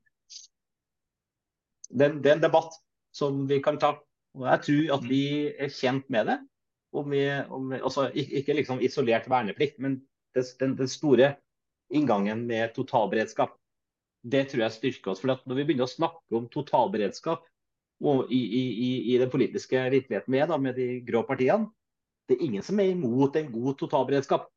[1.89, 2.81] det, det, er en debatt
[3.13, 3.99] som vi kan ta.
[4.37, 6.41] Og jeg tror at vi er kjent med det.
[6.97, 9.99] Om vi, om vi, altså, ikke liksom isolert verneplikt, men
[10.33, 11.35] den, den store
[11.93, 13.55] inngangen med totalberedskap.
[14.27, 15.21] Det tror jeg styrker oss.
[15.21, 17.45] for Når vi begynner å snakke om totalberedskap
[18.29, 21.69] i, i, i den politiske virkeligheten med, da, med de grå partiene,
[22.27, 24.49] det er ingen som er imot en god totalberedskap.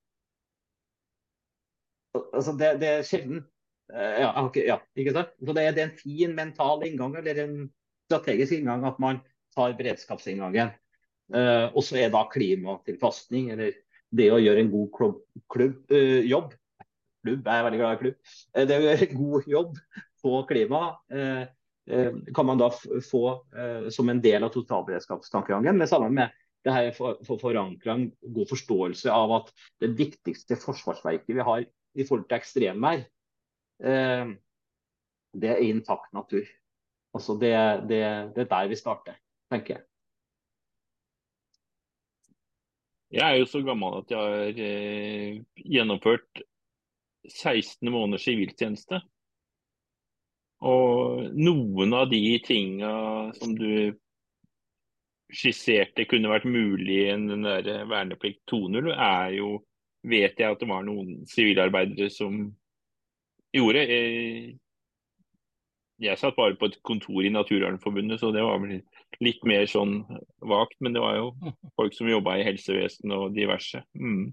[2.18, 3.44] Altså, det, det er sjelden.
[3.94, 5.34] Eh, ja, okay, ja, ikke sant?
[5.38, 7.56] Så det er, er, en fin mental inngang eller en
[8.10, 9.20] strategisk inngang at man
[9.54, 10.74] tar beredskapsinngangen.
[11.30, 13.76] Uh, og så er da klimatilpasning, eller
[14.18, 15.20] det å gjøre en god klubb,
[15.54, 16.56] klubb, uh, jobb,
[17.24, 18.18] klubb, jeg er veldig glad i klubb.
[18.54, 19.80] Eh, det gjøre god jobb
[20.20, 21.42] på klima eh,
[21.90, 22.70] eh, kan man da
[23.06, 23.24] få
[23.90, 25.78] som en del av totalberedskapstankegangen.
[25.78, 30.58] Men sammen med det her for, for forankra en god forståelse av at det viktigste
[30.60, 33.06] forsvarsverket vi har i forhold til ekstremvær,
[35.40, 36.44] det er intakt natur.
[37.16, 37.54] Altså det,
[37.88, 38.02] det,
[38.36, 39.16] det er der vi starter,
[39.50, 39.86] tenker jeg.
[43.16, 44.60] Jeg er jo så gammel at jeg har
[45.64, 46.44] gjennomført
[47.28, 49.00] 16 måneders siviltjeneste.
[50.60, 52.92] Og noen av de tinga
[53.38, 53.96] som du
[55.30, 59.60] skisserte kunne vært mulig i en den der verneplikt 2.0, er jo
[60.02, 62.42] vet jeg at det var noen sivilarbeidere som
[63.54, 63.84] gjorde.
[63.84, 64.50] Eh,
[66.00, 68.78] jeg satt bare på et kontor i Naturvernforbundet, så det var vel
[69.20, 70.00] litt mer sånn
[70.40, 70.78] vagt.
[70.80, 71.32] Men det var jo
[71.78, 73.82] folk som jobba i helsevesenet og diverse.
[73.94, 74.30] Mm.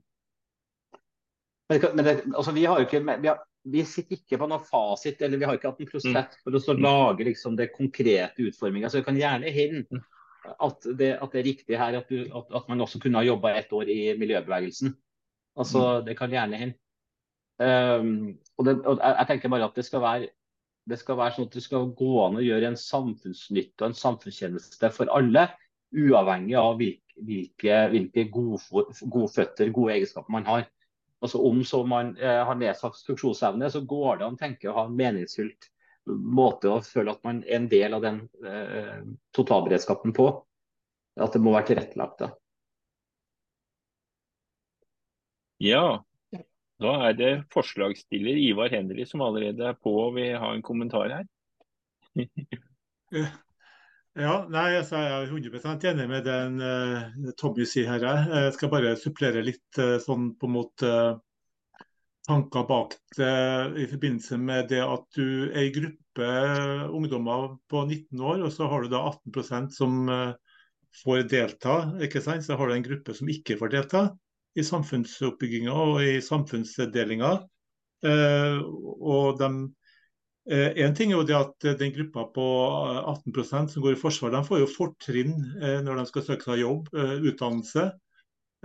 [1.69, 5.21] Men, men det, altså, vi, har ikke, vi, har, vi, sitter ikke på noen fasit,
[5.21, 6.37] eller vi har ikke hatt en prosess mm.
[6.45, 8.89] for å lage liksom, det konkrete utforminga.
[8.89, 10.05] Så det kan gjerne hende mm.
[10.55, 13.27] at det, at det er riktig her at, du, at, at, man også kunne ha
[13.27, 14.95] jobba et år i miljøbevegelsen.
[15.57, 16.07] Altså, mm.
[16.07, 16.79] Det kan gjerne hende.
[17.57, 20.27] Um, og, det, og jeg, jeg tenker bare at det skal være
[20.87, 23.97] det skal være sånn at det skal gå an å gjøre en samfunnsnytte og en
[23.97, 25.49] samfunnstjeneste for alle,
[25.91, 30.67] uavhengig av hvilke, hvilke, hvilke godføtter, gode egenskaper man har.
[31.19, 34.75] Altså Om så man eh, har nedsatt funksjonsevne, så går det an å tenke å
[34.75, 35.69] ha en meningsfylt
[36.07, 38.99] måte å føle at man er en del av den eh,
[39.35, 40.29] totalberedskapen på.
[41.17, 42.21] At det må være tilrettelagt.
[42.21, 42.29] da.
[45.57, 45.83] Ja,
[46.77, 51.09] da er det forslagsstiller Ivar Henry som allerede er på og vil ha en kommentar
[51.15, 51.27] her.
[54.17, 58.05] ja, nei, altså, Jeg er 100% enig med den uh, Tommy sier her.
[58.31, 61.85] Jeg skal bare supplere litt uh, sånn på en måte uh,
[62.27, 63.31] tanker bak det
[63.79, 66.31] i forbindelse med det at du er i gruppe
[66.91, 70.09] ungdommer på 19 år, og så har du da 18% som
[71.03, 71.77] får delta.
[72.03, 72.43] ikke sant?
[72.43, 74.03] Så har du en gruppe som ikke får delta
[74.57, 77.31] i samfunnsoppbygginga og i samfunnsdelinga.
[78.05, 79.69] Eh, og de, eh,
[80.47, 82.47] en ting er jo det at den gruppa på
[83.11, 86.61] 18% som går i forsvar, de får jo fortrinn eh, når de skal søke seg
[86.63, 87.89] jobb, utdannelse.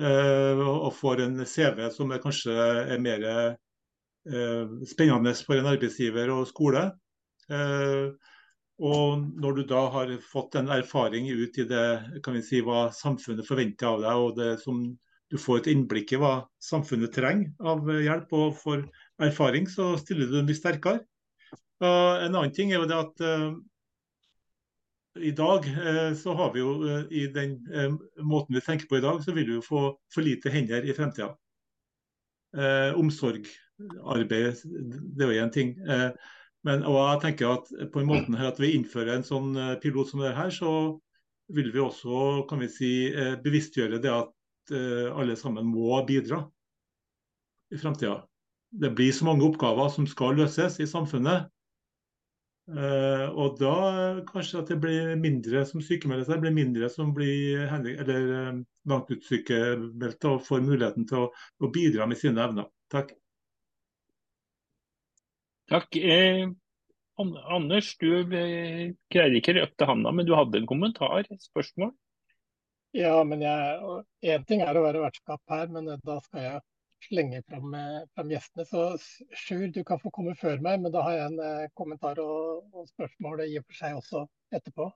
[0.03, 3.27] Og får en CV som er kanskje er mer
[4.88, 6.87] spennende for en arbeidsgiver og skole.
[8.83, 11.85] Og når du da har fått en erfaring ut i det
[12.25, 14.83] kan vi si, hva samfunnet forventer av deg, og det som
[15.33, 18.83] du får et innblikk i hva samfunnet trenger av hjelp og får
[19.23, 21.05] erfaring, så stiller du mye sterkere.
[21.83, 23.55] Og en annen ting er jo det at uh,
[25.18, 27.57] i dag uh, så har vi jo uh, i den
[28.23, 30.97] måten vi tenker på i dag, så vil vi jo få for lite hender i
[30.97, 31.35] fremtida.
[33.01, 34.59] omsorgarbeid,
[35.16, 35.71] det er jo én ting.
[36.68, 40.11] men og jeg tenker at på en måte her at vi innfører en sånn pilot
[40.11, 41.01] som det her, så
[41.49, 42.90] vil vi også kan vi si,
[43.40, 44.75] bevisstgjøre det at
[45.16, 46.42] alle sammen må bidra
[47.73, 48.21] i framtida.
[48.68, 51.49] Det blir så mange oppgaver som skal løses i samfunnet.
[52.70, 53.72] Uh, og da
[54.29, 58.61] kanskje at det blir mindre som sykemelder seg, det blir mindre som blir eller uh,
[58.88, 62.68] langtidssykemeldte og får muligheten til å, å, bidra med sine evner.
[62.92, 63.11] Takk.
[65.72, 65.98] Takk.
[65.98, 66.46] Eh,
[67.22, 71.92] Anders, du greide ikke å løfte handa, men du hadde en kommentar, et spørsmål?
[72.96, 76.62] Ja, men Én ting er å være vertskap her, men da skal jeg
[77.07, 77.75] slenge fram,
[78.15, 78.67] fram gjestene.
[78.69, 78.85] Så
[79.37, 82.65] Sjur, du kan få komme før meg, men da har jeg en eh, kommentar og,
[82.73, 84.88] og spørsmål i og for seg også etterpå.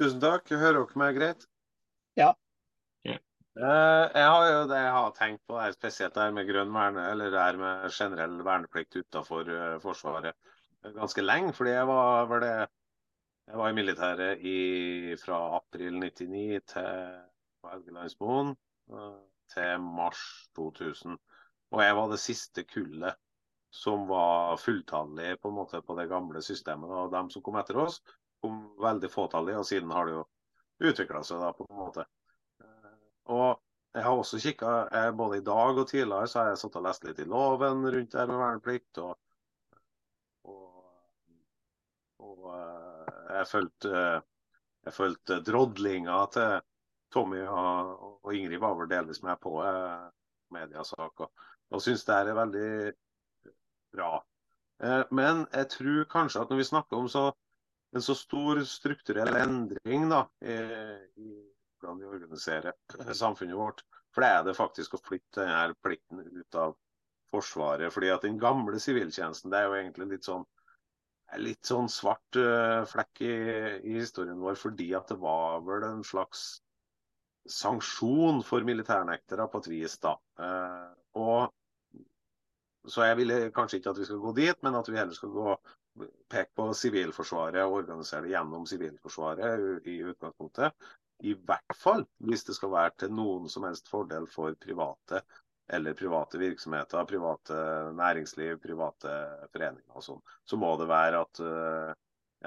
[0.00, 0.50] Tusen takk.
[0.50, 1.46] Hører dere meg greit?
[2.18, 2.32] Ja.
[3.06, 3.20] Yeah.
[3.54, 6.72] Uh, jeg har jo det jeg har tenkt på, er spesielt det her med grønn
[6.74, 10.34] verne, eller det her med generell verneplikt utenfor uh, Forsvaret
[10.92, 11.52] ganske lenge.
[11.56, 12.54] fordi jeg var var det
[13.46, 14.58] jeg var i militæret i,
[15.20, 17.20] fra april 99 til
[17.60, 18.54] på Helgelandsmoen
[18.92, 19.18] eh,
[19.52, 20.22] til mars
[20.56, 21.18] 2000.
[21.74, 23.18] Og jeg var det siste kullet
[23.74, 26.90] som var fulltallig på en måte på det gamle systemet.
[26.90, 27.98] Og de som kom etter oss,
[28.44, 30.24] kom veldig fåtallig, og siden har det jo
[30.90, 32.04] utvikla seg da på en måte.
[32.62, 32.92] Eh,
[33.34, 33.58] og
[33.94, 34.74] jeg har også kikka,
[35.18, 38.14] både i dag og tidligere så har jeg satt og lest litt i loven rundt
[38.14, 39.02] det med verneplikt.
[39.02, 39.18] og,
[42.22, 44.04] og, eh, jeg fulgte,
[44.86, 46.56] jeg fulgte drodlinga til
[47.14, 50.04] Tommy og, og, Ingrid var vel delvis med på eh,
[50.54, 51.24] mediasak.
[51.26, 52.70] Og, og syns det er veldig
[53.94, 54.12] bra.
[54.82, 57.28] Eh, men jeg tror kanskje at når vi snakker om så,
[57.94, 60.56] en så stor strukturell endring da, i,
[61.22, 61.34] i
[61.84, 66.58] hvordan vi organiserer samfunnet vårt, for det er det faktisk å flytte denne plikten ut
[66.58, 66.74] av
[67.34, 67.90] Forsvaret.
[67.92, 70.44] fordi at Den gamle siviltjenesten det er jo egentlig litt sånn
[71.40, 73.34] litt sånn svart uh, flekk i,
[73.80, 76.60] i, historien vår, fordi at det var vel en slags
[77.50, 79.98] sanksjon for militærnektere på et vis.
[80.02, 80.16] da.
[80.40, 81.52] Uh, og
[82.88, 85.32] så jeg ville kanskje ikke at vi skal gå dit, men at vi heller skal
[85.32, 85.54] gå
[86.32, 90.74] peke på Sivilforsvaret og organisere det gjennom Sivilforsvaret i utgangspunktet.
[91.24, 95.22] I hvert fall hvis det skal være til noen som helst fordel for private
[95.72, 97.58] eller private virksomheter, private
[97.96, 99.12] næringsliv, private
[99.52, 100.24] foreninger og sånn.
[100.44, 101.94] Så må det være at uh,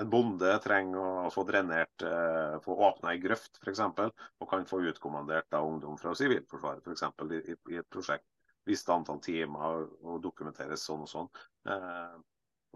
[0.02, 4.82] en bonde trenger å få drenert, eh, få åpna ei grøft f.eks., og kan få
[4.92, 7.06] utkommandert da, ungdom fra Sivilforsvaret f.eks.
[7.42, 8.28] I, i et prosjekt.
[8.68, 11.30] Visst antall timer og dokumenteres sånn og sånn.
[11.72, 12.18] Eh,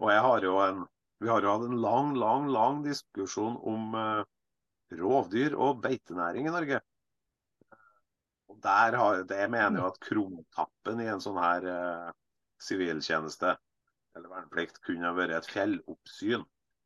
[0.02, 0.84] og jeg har jo en,
[1.22, 3.92] Vi har jo hatt en lang, lang, lang diskusjon om
[4.98, 6.80] rovdyr og beitenæring i Norge.
[8.50, 12.08] Og der har, det mener jo at krumtappen i en sånn her eh,
[12.60, 13.54] siviltjeneste
[14.16, 16.44] eller verneplikt kunne vært et fjelloppsyn.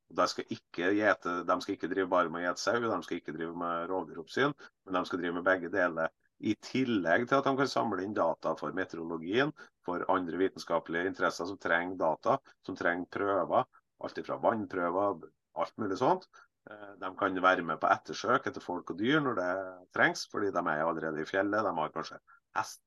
[0.09, 0.47] De skal,
[0.95, 3.88] gjete, de skal ikke drive bare med å gjete sau, de skal ikke drive med
[3.90, 4.55] rovdyroppsyn,
[4.87, 6.12] men de skal drive med begge deler.
[6.38, 9.53] I tillegg til at de kan samle inn data for meteorologien,
[9.87, 13.64] for andre vitenskapelige interesser som trenger data, som trenger prøver.
[14.05, 15.25] Alt fra vannprøver,
[15.57, 16.27] alt mulig sånt.
[16.71, 19.53] Eh, de kan være med på ettersøk etter folk og dyr når det
[19.97, 21.64] trengs, fordi de er allerede i fjellet.
[21.64, 22.21] De har kanskje
[22.59, 22.83] hest,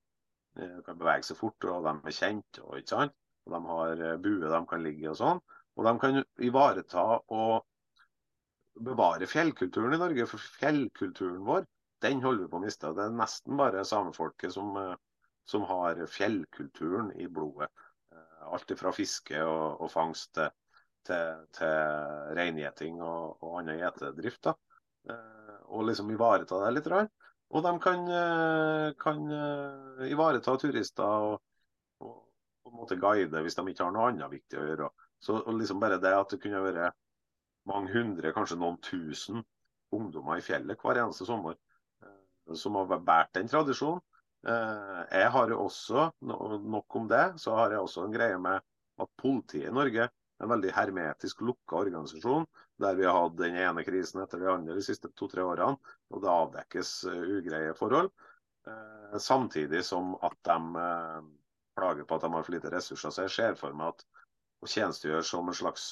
[0.58, 2.62] de kan bevege seg fort, og de er kjent.
[2.62, 5.42] Og, og De har eh, bue de kan ligge i og sånn.
[5.80, 10.28] Og de kan ivareta og bevare fjellkulturen i Norge.
[10.28, 11.64] For fjellkulturen vår,
[12.04, 12.92] den holder vi på å miste.
[12.96, 14.76] Det er nesten bare samefolket som,
[15.48, 17.70] som har fjellkulturen i blodet.
[18.50, 20.52] Alt fra fiske og, og fangst til
[21.06, 21.74] til,
[22.36, 24.50] reingjeting og, og annen gjetedrift.
[25.08, 26.90] Eh, og liksom ivareta det litt.
[27.50, 31.38] Og de kan, eh, kan eh, ivareta turister og,
[32.04, 32.18] og,
[32.62, 34.90] på en måte guide hvis de ikke har noe annet viktig å gjøre.
[35.20, 36.92] Så liksom bare det at det kunne være
[37.68, 39.42] mange hundre, kanskje noen tusen
[39.92, 41.58] ungdommer i fjellet hver eneste sommer
[42.56, 44.00] som har båret den tradisjonen.
[44.42, 48.62] Jeg har jo også, nok om det, så har jeg også en greie med
[49.00, 50.08] at politiet i Norge
[50.40, 52.46] en veldig hermetisk lukka organisasjon,
[52.80, 55.76] der vi har hatt den ene krisen etter den andre de siste to-tre årene.
[56.08, 58.08] Og det avdekkes uh, ugreie forhold.
[59.20, 60.56] Samtidig som at de
[61.76, 63.12] plager på at de har for lite ressurser.
[63.12, 64.04] Så jeg ser for meg at
[64.60, 65.90] å tjenestegjør som en slags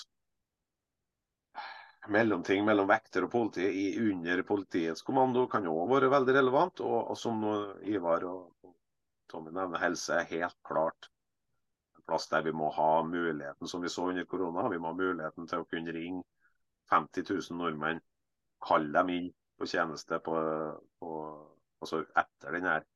[2.08, 6.82] mellomting mellom vekter og politi i, under politiets kommando kan òg være veldig relevant.
[6.84, 7.42] Og, og som
[7.88, 8.72] Ivar og
[9.28, 11.10] Tommy nevner, helse er helt klart
[11.98, 15.00] en plass der vi må ha muligheten, som vi så under korona, vi må ha
[15.00, 16.24] muligheten til å kunne ringe
[16.88, 18.00] 50 000 nordmenn,
[18.64, 19.28] kalle dem inn
[19.60, 20.38] på tjeneste på,
[21.02, 21.10] på,
[21.82, 22.86] altså etter her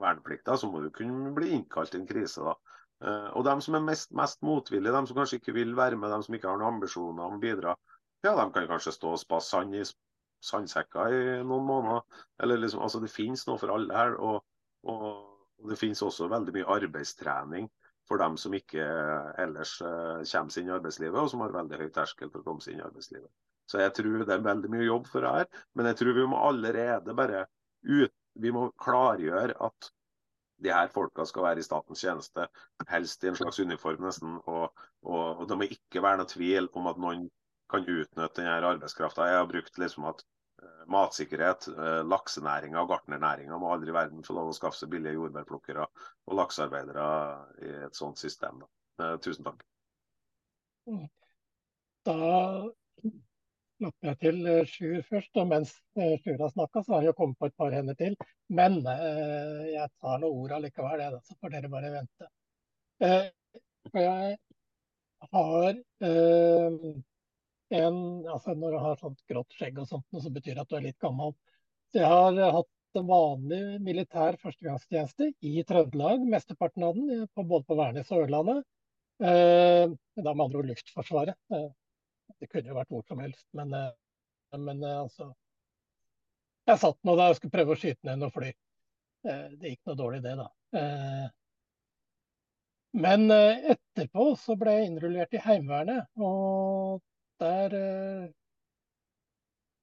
[0.00, 2.44] verneplikta, så må du kunne bli innkalt i en krise.
[2.44, 2.69] da.
[3.00, 6.12] Uh, og de som er mest, mest motvillige, de som kanskje ikke vil være med,
[6.12, 7.74] de som ikke har noen ambisjoner om å bidra,
[8.20, 9.84] ja, de kan kanskje stå og spasse sand i
[10.44, 12.24] sandsekker i noen måneder.
[12.42, 14.16] Eller liksom, altså Det finnes noe for alle her.
[14.20, 14.40] Og,
[14.88, 15.06] og,
[15.68, 17.66] det finnes også veldig mye arbeidstrening
[18.08, 18.84] for dem som ikke
[19.38, 22.46] ellers eh, kommer seg inn i arbeidslivet, og som har veldig høy terskel for å
[22.46, 23.28] komme seg inn i arbeidslivet.
[23.68, 25.50] Så jeg tror det er veldig mye jobb for det her.
[25.76, 27.44] Men jeg tror vi må allerede bare
[27.86, 29.90] ut, vi må klargjøre at
[30.62, 32.48] de her folka skal være i statens tjeneste,
[32.88, 34.38] helst i en slags uniform nesten.
[34.46, 37.28] Og, og, og det må ikke være noe tvil om at noen
[37.70, 39.28] kan utnytte denne arbeidskrafta.
[39.30, 40.24] Jeg har brukt liksom at
[40.62, 44.90] Eh, matsikkerhet, eh, laksenæringa og gartnernæringa må aldri i verden få lov å skaffe seg
[44.92, 47.06] billige jordbærplukkere og laksearbeidere
[47.64, 48.60] i et sånt system.
[48.60, 48.68] Da.
[49.04, 49.64] Eh, tusen takk.
[52.04, 52.16] Da
[53.80, 57.48] slapp jeg til Sjur først, og mens Sjur har snakka, så har jeg kommet på
[57.48, 58.16] et par hender til.
[58.52, 62.28] Men eh, jeg tar noen ord allikevel, jeg, så får dere bare vente.
[63.00, 63.30] Eh,
[63.96, 64.36] jeg
[65.32, 65.70] har
[66.04, 66.74] eh,
[67.70, 70.76] en, altså Når du har sånt grått skjegg og sånt, så betyr det at du
[70.78, 71.34] er litt gammel.
[71.92, 77.46] Så jeg har eh, hatt en vanlig militær førstegangstjeneste i Trøndelag, mesteparten av den, på,
[77.46, 78.64] både på Værnes og Ørlandet.
[79.20, 79.86] Eh,
[80.20, 81.38] da med andre ord Luftforsvaret.
[82.40, 85.30] Det kunne jo vært hvor som helst, men, eh, men eh, altså
[86.68, 88.50] Jeg satt nå der og skulle prøve å skyte ned noe fly.
[89.28, 90.48] Eh, det gikk noe dårlig, det, da.
[93.00, 96.08] Men etterpå så ble jeg innrullert i Heimevernet.
[96.18, 97.00] Og
[97.42, 97.74] der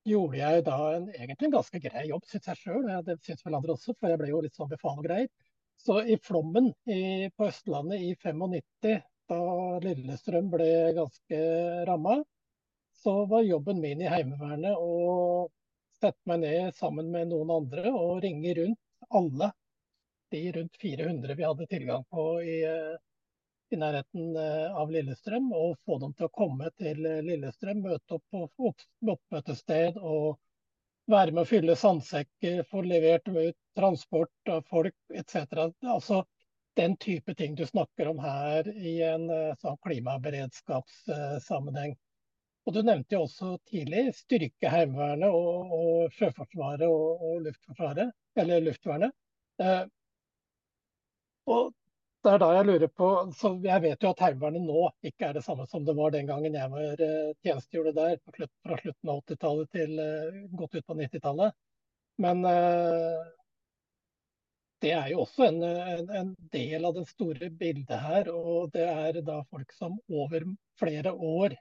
[0.07, 2.87] gjorde jeg da en, egentlig en ganske grei jobb, syns jeg sjøl.
[3.07, 5.27] Det syns vel andre også, for jeg ble jo litt sånn befal og greier.
[5.81, 9.41] Så i flommen i, på Østlandet i 95, da
[9.83, 11.39] Lillestrøm ble ganske
[11.89, 12.21] ramma,
[13.03, 15.47] så var jobben min i Heimevernet å
[16.01, 18.79] sette meg ned sammen med noen andre og ringe rundt
[19.09, 19.51] alle
[20.31, 22.95] de rundt 400 vi hadde tilgang på i, eh,
[23.69, 28.13] i nærheten eh, av Lillestrøm, og få dem til å komme til eh, Lillestrøm, møte
[28.17, 28.49] opp på
[29.13, 30.37] oppmøtested og
[31.07, 35.35] være med å fylle sandsekker, få levert ut transport av folk etc.
[35.85, 36.23] Altså,
[36.75, 39.29] den type ting du snakker om her i en
[39.61, 41.95] sånn klimaberedskapssammenheng.
[42.67, 48.65] Og Du nevnte jo også tidlig styrke Heimevernet og, og Sjøforsvaret og, og, Luftforsvaret, eller
[48.65, 49.13] Luftvernet.
[49.63, 49.85] Eh,
[51.47, 51.69] og
[52.25, 53.07] det er da jeg lurer på,
[53.39, 56.27] så Jeg vet jo at Heimevernet nå ikke er det samme som det var den
[56.27, 60.97] gangen jeg var eh, tjenestegjorde der, fra slutten av 80-tallet til eh, godt ut på
[60.99, 61.55] 90-tallet.
[62.25, 63.21] Men eh,
[64.83, 68.27] det er jo også en, en, en, del av det store bildet her.
[68.35, 70.43] Og det er da folk som over
[70.83, 71.55] flere år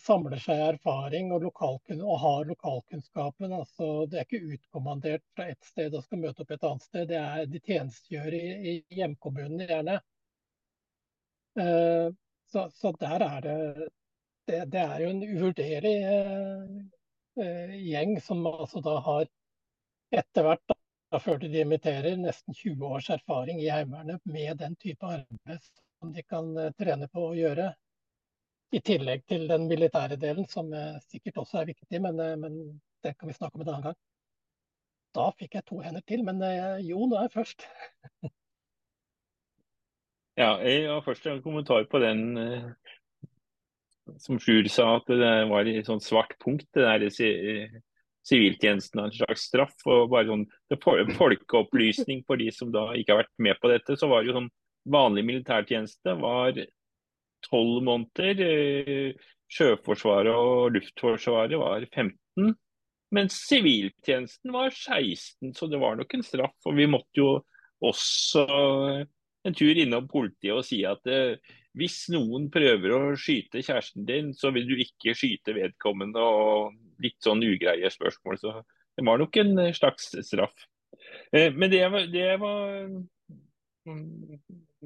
[0.00, 3.52] samler seg erfaring og, og har lokalkunnskapen.
[3.54, 7.06] Altså, det er ikke utkommandert fra ett sted og skal møte opp et annet sted.
[7.08, 8.42] Det er, de tjenestegjør i,
[8.72, 10.00] i hjemkommunen gjerne.
[11.60, 12.08] Eh,
[12.52, 13.88] så, så, der er det,
[14.46, 16.74] det, det er jo en uvurderlig eh,
[17.44, 19.26] eh gjeng som altså da har
[20.14, 20.76] etter hvert, da,
[21.14, 25.62] da de dimitterer, nesten 20 års erfaring i Heimevernet med den type arbeid
[25.98, 27.72] som de kan eh, trene på å gjøre.
[28.74, 30.72] I tillegg til den militære delen, som
[31.06, 32.58] sikkert også er viktig, men, eh, men,
[33.04, 33.98] det kan vi snakke om en annen gang.
[35.14, 37.66] Da fikk jeg to hender til, men eh, Jo, nå er jeg først.
[40.42, 42.70] ja, jeg har først en kommentar på den eh,
[44.18, 47.06] som Sjur sa, at det var et sånt svart punkt, det der
[48.24, 49.76] siviltjenesten en slags straff.
[49.86, 50.48] og bare sånn
[51.20, 53.96] Folkeopplysning for de som da ikke har vært med på dette.
[54.00, 54.52] Så var det jo sånn
[54.90, 56.58] vanlig militærtjeneste var
[57.46, 58.44] tolv måneder.
[58.44, 62.54] Eh, Sjøforsvaret og Luftforsvaret var 15,
[63.14, 65.52] mens siviltjenesten var 16.
[65.54, 66.56] Så det var nok en straff.
[66.66, 67.28] Og vi måtte jo
[67.84, 68.46] også
[69.44, 71.36] en tur innom politiet og si at eh,
[71.74, 77.18] hvis noen prøver å skyte kjæresten din, så vil du ikke skyte vedkommende og litt
[77.24, 78.38] sånn ugreie spørsmål.
[78.38, 78.54] Så
[78.94, 80.54] det var nok en slags straff.
[81.34, 81.82] Eh, men det,
[82.14, 82.86] det var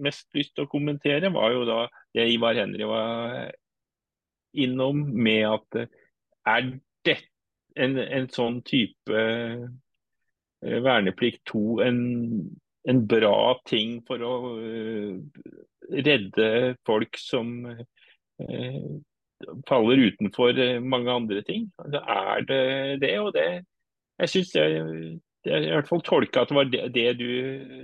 [0.05, 1.80] mest lyst til å kommentere, var jo da
[2.16, 3.51] det Ivar Henry var
[4.59, 5.90] innom med at eh,
[6.49, 6.70] er
[7.07, 7.26] dette
[7.78, 9.66] en, en sånn type eh,
[10.64, 12.01] verneplikt 2 en,
[12.88, 14.34] en, bra ting for å
[15.92, 16.49] redde
[16.88, 18.80] folk som eh,
[19.68, 21.68] faller utenfor mange andre ting?
[21.78, 22.62] Altså, er det
[23.05, 23.14] det?
[23.22, 23.49] Og det
[24.18, 24.64] jeg syns det
[25.46, 27.28] Jeg i hvert fall tolka at det var det, det du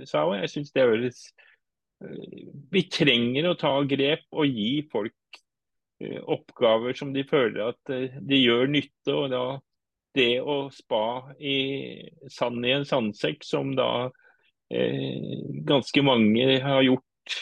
[0.05, 0.35] sa òg.
[0.41, 1.21] Jeg syns det høres
[2.71, 5.39] vi trenger å ta grep og gi folk
[6.03, 9.13] eh, oppgaver som de føler at eh, de gjør nytte.
[9.13, 9.45] og da
[10.15, 11.57] Det å spa i
[12.31, 14.09] sand i en sandsekk, som da
[14.71, 17.39] eh, ganske mange har gjort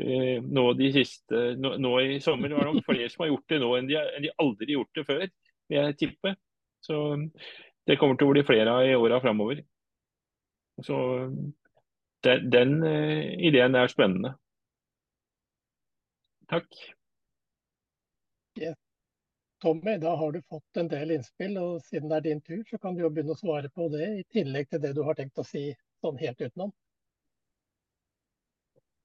[0.00, 3.48] eh, nå de siste nå, nå, i sommer Det var nok flere som har gjort
[3.52, 5.26] det nå enn de, enn de aldri gjort det før,
[5.68, 6.36] vil jeg tippe.
[6.82, 6.96] Så
[7.86, 9.62] det kommer til å bli flere av i åra framover.
[10.82, 10.96] Så
[12.26, 14.34] den, den uh, ideen er spennende.
[16.52, 16.68] Takk.
[18.58, 18.76] Yeah.
[19.62, 22.78] Tommy, da har du fått en del innspill, og siden det er din tur, så
[22.82, 25.38] kan du jo begynne å svare på det, i tillegg til det du har tenkt
[25.38, 25.68] å si
[26.02, 26.72] sånn helt utenom.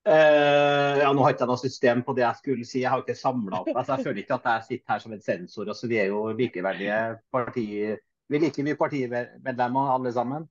[0.08, 2.82] Uh, ja, Nå har ikke jeg noe system på det jeg skulle si.
[2.82, 3.74] Jeg har ikke samla opp.
[3.74, 5.68] Altså, jeg føler ikke at jeg sitter her som en sensor.
[5.68, 7.00] Altså, vi er jo likeverdige
[7.36, 7.98] partier.
[8.32, 10.48] Vi liker mye partimedlemmer alle sammen.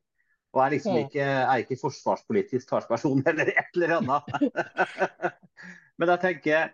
[0.57, 4.31] Og er liksom ikke, er ikke forsvarspolitisk talsperson eller et eller annet.
[6.01, 6.71] Men jeg tenker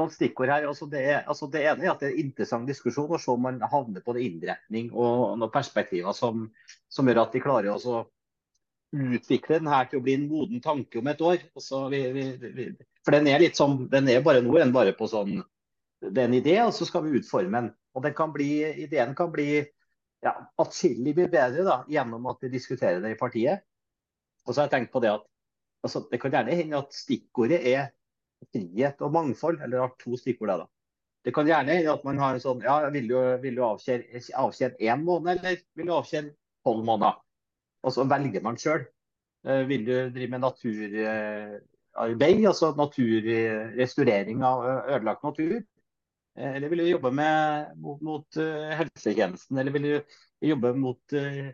[0.00, 0.68] noen stikkord her.
[0.70, 3.44] Altså det, altså det, ene er at det er en interessant diskusjon å se om
[3.44, 6.46] man havner på det innretning og noen perspektiver som,
[6.88, 8.04] som gjør at de klarer å
[8.90, 11.44] utvikle den her til å bli en moden tanke om et år.
[11.52, 12.70] Altså vi, vi, vi,
[13.04, 15.42] for den er litt sånn, den er bare noe enn bare på sånn
[16.00, 17.66] Det er en idé, og så skal vi utforme den.
[17.92, 19.60] Og den kan bli, ideen kan bli
[20.24, 23.64] ja, atskillig blir bedre da, gjennom at vi diskuterer det i partiet.
[24.46, 25.24] Og så har jeg tenkt på Det at
[25.84, 27.82] altså, det kan gjerne hende at stikkordet er
[28.52, 30.58] frihet og mangfold, eller har to stikkord der.
[30.64, 30.66] da.
[31.24, 34.76] Det kan gjerne hende at man har en sånn ja, Vil du, vil du avtjene
[34.80, 37.20] én måned, eller vil du avtjene tolv måneder?
[37.84, 38.84] Og så velger man sjøl.
[39.48, 44.64] Eh, vil du drive med naturarbeid, altså naturrestaurering av
[44.96, 45.60] ødelagt natur?
[46.40, 49.58] Eh, eller vil du jobbe med, mot, mot uh, helsetjenesten?
[49.58, 51.50] Eller vil du jobbe mot uh,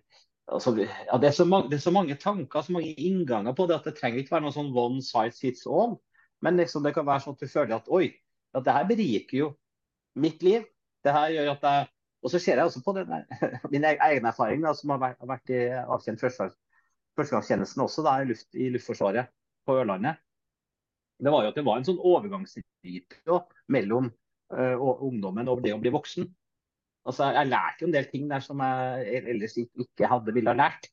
[0.47, 3.81] altså, ja, det, er mange, det, er så mange, tanker så mange innganger på det
[3.81, 5.97] at det trenger ikke være noe sånn one size fits all.
[6.45, 8.11] Men liksom, det kan være sånn at du føler at oi,
[8.55, 9.53] at det her beriker jo
[10.23, 10.67] mitt liv.
[11.05, 11.93] Det her gjør at jeg
[12.27, 13.05] Og så ser jeg også på det
[13.73, 18.17] min e-, egen erfaring da, som har vært, har vært i avkjent førstegangstjenesten også da,
[18.23, 19.29] i, luft, i Luftforsvaret
[19.67, 20.19] på Ørlandet.
[21.23, 23.37] Det var jo at det var en sånn overgangsripe
[23.73, 24.11] mellom
[24.55, 26.29] uh, ungdommen over det å bli voksen.
[27.07, 30.59] Altså, jeg lærte jo en del ting der som jeg ellers ikke hadde ville ha
[30.59, 30.91] lært.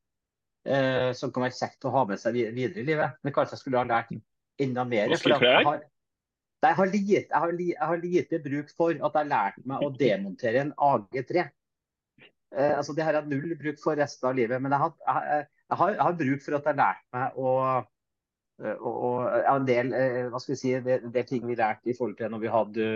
[0.66, 3.18] eh, som kan være kjekt å ha med seg videre i livet.
[3.24, 4.14] Men kanskje jeg skulle ha lært
[4.62, 5.16] enda mer.
[5.20, 5.36] For?
[5.36, 5.82] Jeg har,
[6.64, 9.92] jeg, har lite, jeg, har, jeg har lite bruk for at jeg lærte meg å
[9.98, 11.48] demontere en AG3.
[12.54, 14.64] Eh, altså, det har jeg null bruk for resten av livet.
[14.64, 17.82] Men jeg har, har, har bruk for at jeg lærte meg å eh,
[18.64, 21.96] og, og en del, eh, hva skal vi si, det, det ting vi lærte i
[21.98, 22.90] forhold til når vi hadde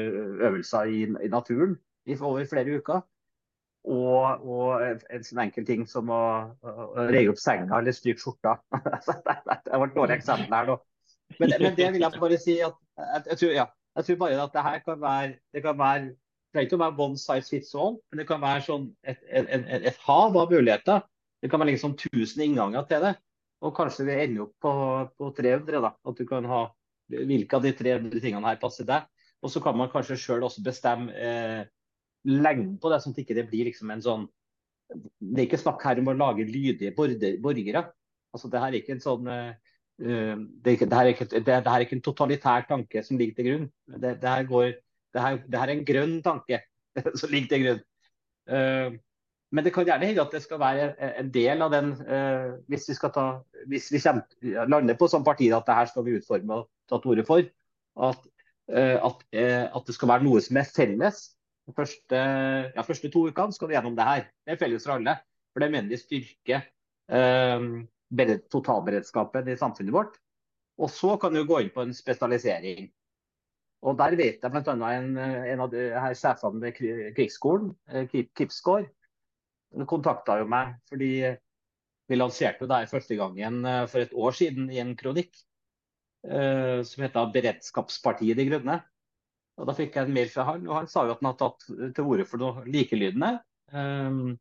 [0.48, 3.02] øvelser i, i naturen i over flere uker.
[3.88, 6.22] Og, og, en sånn enkel ting som å,
[6.60, 8.58] å reie opp senga eller stryke skjorta.
[8.76, 10.78] det var et dårlig eksempel her nå.
[11.38, 13.68] Men, men, det vil jeg bare si at jeg, jeg, tror, ja,
[14.00, 16.16] jeg tror, bare at det her kan være det kan være det
[16.56, 19.50] trenger ikke å være one size fits all, men det kan være sånn et, et,
[19.52, 21.04] et, et hav av muligheter.
[21.44, 23.12] Det kan være liksom 1000 innganger til det.
[23.66, 24.74] Og kanskje vi ender opp på,
[25.18, 25.82] på 300.
[25.82, 26.66] da, At du kan ha
[27.08, 29.08] hvilke av de 300 tingene her passer deg.
[29.42, 31.64] Og så kan man kanskje sjøl også bestemme eh,
[32.28, 34.26] lengden på det, sånn at det ikke blir liksom en sånn
[34.88, 37.84] Det er ikke snakk her om å lage lydige borgere.
[38.32, 41.28] Altså, det her er ikke en sånn eh, det, er ikke, det, her er ikke,
[41.32, 43.68] det, det, her er ikke en totalitær tanke som ligger til grunn.
[43.98, 44.72] Det, det her, går,
[45.18, 46.62] her, her, er en grønn tanke
[47.20, 47.82] som ligger til grunn.
[48.48, 48.98] Uh,
[49.52, 50.90] men det kan gjerne hende at det skal være
[51.22, 53.28] en del av den eh, Hvis vi ta,
[53.72, 57.00] hvis vi kommer, lander på sånn parti at det her skal vi utforme og ta
[57.00, 57.48] til orde for,
[58.10, 58.28] at,
[58.74, 61.24] eh, at, at, det skal være noe som er felles
[61.68, 62.20] de første,
[62.76, 64.28] ja, første to ukene skal vi gjennom det her.
[64.48, 65.18] Det er felles for alle.
[65.52, 66.62] For det mener vi styrker
[67.12, 67.66] eh,
[68.54, 70.16] totalberedskapen i samfunnet vårt.
[70.80, 72.88] Og så kan du gå inn på en spesialisering.
[73.88, 74.92] Og Der vet jeg bl.a.
[74.96, 78.08] En, en av de her sjefene ved krigsskolen, eh,
[79.72, 81.12] Kipsgård, kontakta jo meg fordi
[82.08, 85.34] vi lanserte jo det første gangen eh, for et år siden i en kronikk
[86.28, 88.82] uh, som heter 'Beredskapspartiet De Grønne'.
[89.58, 91.42] Og Da fikk jeg en mail fra han, og han sa jo at han hadde
[91.42, 93.40] tatt til orde for noe likelydende.
[93.74, 94.38] Um,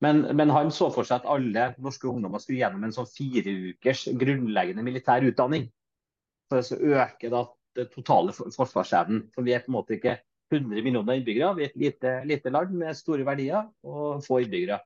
[0.00, 3.52] men, men, han så for seg at alle norske ungdommer skulle gjennom en sånn fire
[3.68, 5.68] ukers grunnleggende militær utdanning.
[6.48, 7.44] For å øke da,
[7.76, 9.26] det totale forsvarsevnen.
[9.34, 10.16] For vi er på en måte ikke
[10.50, 11.54] 100 millioner innbyggere.
[11.56, 14.80] Vi er et lite, lite land med store verdier og få innbyggere.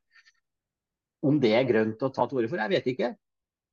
[1.23, 3.13] Om det er grønt å ta til orde for, jeg vet ikke.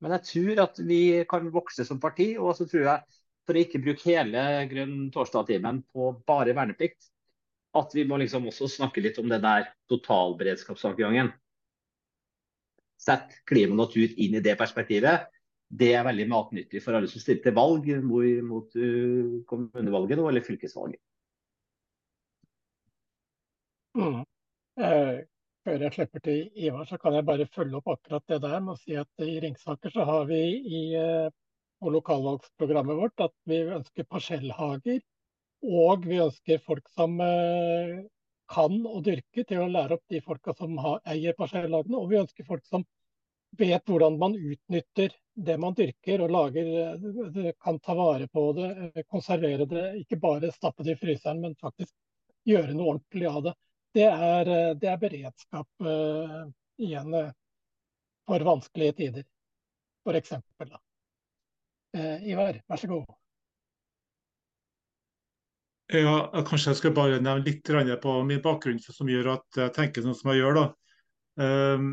[0.00, 2.32] Men jeg tror at vi kan vokse som parti.
[2.38, 3.18] Og så tror jeg
[3.48, 7.10] for å ikke bruke hele grønn torsdag-timen på bare verneplikt,
[7.74, 11.32] at vi må liksom også snakke litt om den der totalberedskapstankegangen.
[13.00, 15.26] Sett klima og natur inn i det perspektivet.
[15.70, 17.86] Det er veldig matnyttig for alle som stiller til valg
[18.46, 18.74] mot
[19.50, 21.00] kommunevalget nå, eller fylkesvalget.
[23.98, 24.22] Mm.
[24.80, 25.16] Eh,
[25.64, 28.76] før jeg slipper til Ivar, så kan jeg bare følge opp akkurat det der med
[28.76, 30.40] å si at i Ringsaker så har vi
[30.80, 31.28] i eh,
[31.80, 35.00] og lokalvalgsprogrammet vårt at vi ønsker parsellhager.
[35.60, 38.00] Og vi ønsker folk som eh,
[38.50, 41.98] kan å dyrke, til å lære opp de folka som har, eier parsellhagene.
[41.98, 42.84] Og vi ønsker folk som
[43.58, 49.66] vet hvordan man utnytter det man dyrker, og lager, kan ta vare på det, konservere
[49.68, 49.86] det.
[50.02, 51.94] Ikke bare stappe det i fryseren, men faktisk
[52.48, 53.56] gjøre noe ordentlig av det.
[53.96, 56.44] Det er, det er beredskap uh,
[56.78, 57.32] igjen uh,
[58.28, 59.24] for vanskelige tider,
[60.06, 60.36] f.eks.
[60.62, 63.08] Uh, Ivar, vær så god.
[65.90, 67.66] Ja, kanskje jeg skal bare nevne litt
[68.02, 70.60] på min bakgrunn som gjør at jeg tenker sånn som jeg gjør.
[70.60, 70.66] da.
[71.42, 71.90] Ehm,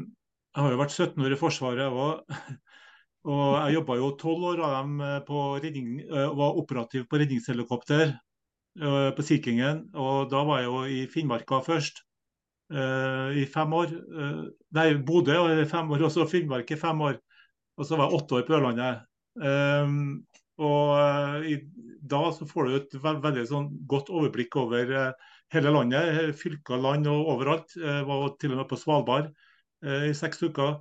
[0.53, 2.29] jeg har jo vært 17 år i Forsvaret og,
[3.31, 7.21] og jeg jobba jo 12 år av dem eh, på redning, eh, var operativ på
[7.21, 8.13] redningshelikopter
[8.77, 9.85] på Sea Kingen.
[9.97, 12.03] Og da var jeg jo i Finnmarka først
[12.67, 13.93] i fem år.
[14.75, 17.15] Nei, Bodø i fem år, og så Finnmark i fem år.
[17.77, 19.05] Og så var jeg åtte år på Ørlandet.
[20.57, 21.57] Og i
[22.07, 24.93] da så får du et veld, veldig sånn godt overblikk over
[25.53, 26.35] hele landet.
[26.37, 27.73] Fylker, land og overalt.
[27.79, 29.31] Uh, var til og med på Svalbard
[29.85, 30.79] i seks uker.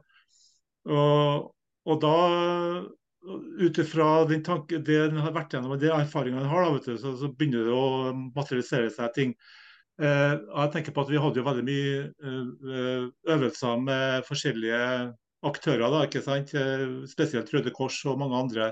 [0.86, 1.50] Og,
[1.86, 2.14] og da,
[3.58, 6.98] ut ifra den tanke, det den har vært gjennom, de erfaringene den har, da, du,
[7.00, 9.36] så, så, begynner det å materialisere seg ting.
[9.96, 14.80] jeg tenker på at Vi hadde jo veldig mye øvelser med forskjellige
[15.44, 16.52] aktører, da, ikke sant?
[16.56, 18.68] Eh, spesielt Røde Kors og mange andre.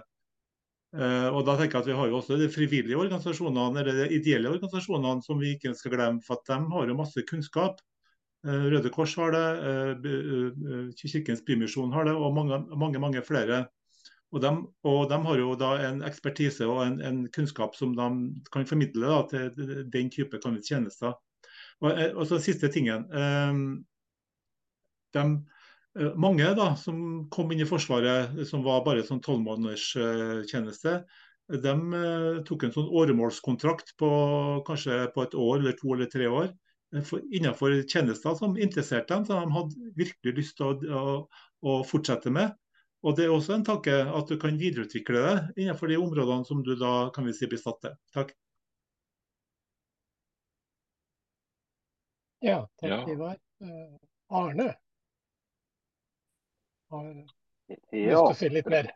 [0.95, 4.15] Eh, og da tenker jeg at Vi har jo også de frivillige organisasjonene eller de
[4.15, 6.23] ideelle organisasjonene som vi ikke skal glemme.
[6.23, 7.81] for at De har jo masse kunnskap.
[8.47, 13.67] Eh, Røde Kors har det, Kirkens Bymisjon har det, og mange, mange, mange flere.
[14.35, 14.51] Og de,
[14.91, 18.09] og de, har jo da en ekspertise og en, en kunnskap som de
[18.51, 21.15] kan formidle da, til den type tjenester.
[21.81, 23.07] Og, og så Siste tingen.
[25.15, 25.25] De,
[25.99, 30.97] Eh, mange da, som kom inn i Forsvaret som var bare sånn tolvmånederstjeneste,
[31.65, 34.11] de eh, tok en sånn åremålskontrakt på
[34.67, 36.53] kanskje på et år eller to eller tre år.
[36.95, 41.15] innenfor tjenester som interesserte dem, som de hadde virkelig lyst til å, å,
[41.67, 42.55] å, fortsette med.
[43.05, 46.63] Og Det er også en tanke at du kan videreutvikle det innenfor de områdene som
[46.65, 47.97] du da kan vi si blir satt til.
[48.17, 48.33] Takk.
[52.45, 53.37] Ja, takk Ivar.
[53.65, 53.97] Uh,
[54.33, 54.73] Arne
[56.93, 57.37] har lyst
[57.91, 58.91] til å si litt mer.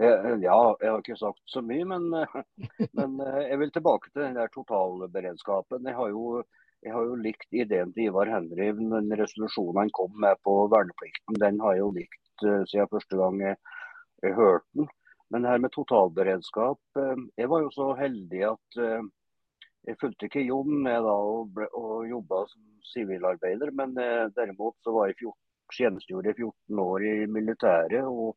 [0.00, 2.08] Ja, jeg har ikke sagt så mye, men,
[2.98, 5.88] men eh, jeg vil tilbake til den der totalberedskapen.
[5.88, 6.40] Jeg har jo,
[6.86, 11.40] jeg har jo likt ideen til Ivar Henriv, den resolusjonen han kom med på verneplikten.
[11.42, 13.56] Den har jeg jo likt siden første gang jeg,
[14.24, 14.90] jeg hørte den.
[15.30, 19.04] Men det her med totalberedskap uh, Jeg var jo så heldig at uh,
[19.86, 23.94] jeg fulgte ikke Jon med da og, og jobba som sivilarbeider, men
[24.36, 25.38] derimot så var jeg 14,
[25.72, 28.04] tjenestegjorde jeg 14 år i militæret.
[28.04, 28.36] og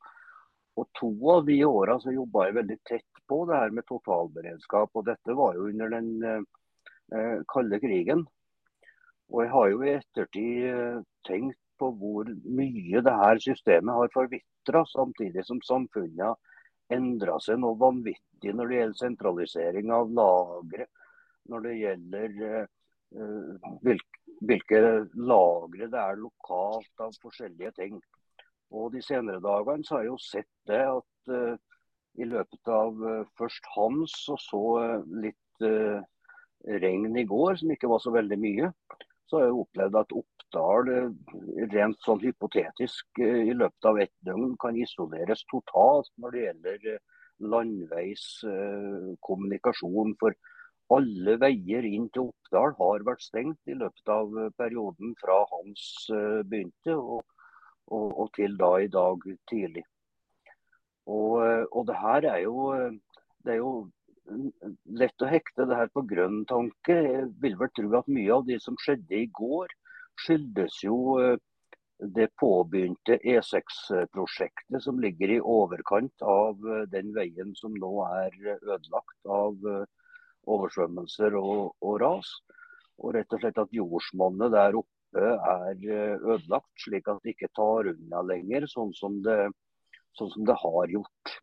[0.79, 4.89] og To av de åra jobba jeg veldig tett på det her med totalberedskap.
[4.93, 8.25] og Dette var jo under den eh, kalde krigen.
[9.29, 14.11] Og Jeg har jo i ettertid eh, tenkt på hvor mye det her systemet har
[14.13, 16.39] forvitra, samtidig som samfunnet
[16.93, 20.87] endra seg noe vanvittig når det gjelder sentralisering av lagre,
[21.49, 22.65] når det gjelder uh,
[23.13, 24.81] eh hvilke, hvilke
[25.31, 28.01] lagre det er lokalt av forskjellige ting.
[28.73, 31.55] Og De senere dagene så har jeg jo sett det at uh,
[32.19, 34.65] i løpet av uh, først Hans og så
[35.07, 35.39] litt
[36.63, 38.69] regn i går, som ikke var så veldig mye,
[39.27, 40.91] så har jeg opplevd at Oppdal
[41.73, 46.97] rent sånn hypotetisk i løpet av ett døgn kan isoleres totalt når det gjelder
[47.53, 48.25] landveis
[49.25, 50.13] kommunikasjon.
[50.21, 50.37] For
[50.93, 55.87] alle veier inn til Oppdal har vært stengt i løpet av perioden fra Hans
[56.49, 56.97] begynte.
[56.99, 57.23] og
[57.87, 59.83] og, og, til da i dag tidlig.
[61.05, 61.33] Og,
[61.71, 62.73] og det her er jo,
[63.43, 63.73] det er jo
[64.99, 66.95] lett å hekte det her på grønn tanke.
[66.95, 69.73] Jeg vil vel tro at mye av det som skjedde i går,
[70.23, 71.41] skyldes jo eh,
[71.99, 79.29] det påbegynte E6-prosjektet som ligger i overkant av eh, den veien som nå er ødelagt
[79.29, 79.85] av eh,
[80.49, 82.33] oversvømmelser og, og ras.
[83.01, 87.51] Og rett og slett at jordsmonnet der oppe er eh, ødelagt, slik at det ikke
[87.55, 89.39] tar unna lenger, sånn som det,
[90.19, 91.37] sånn som det har gjort.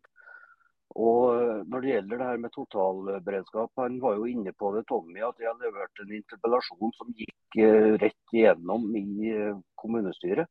[0.99, 4.87] Og eh, Når det gjelder det her med totalberedskap, han var jo inne på det,
[4.89, 9.31] Tommy, at jeg leverte levert en interpellasjon som gikk eh, rett igjennom i
[9.79, 10.51] kommunestyret.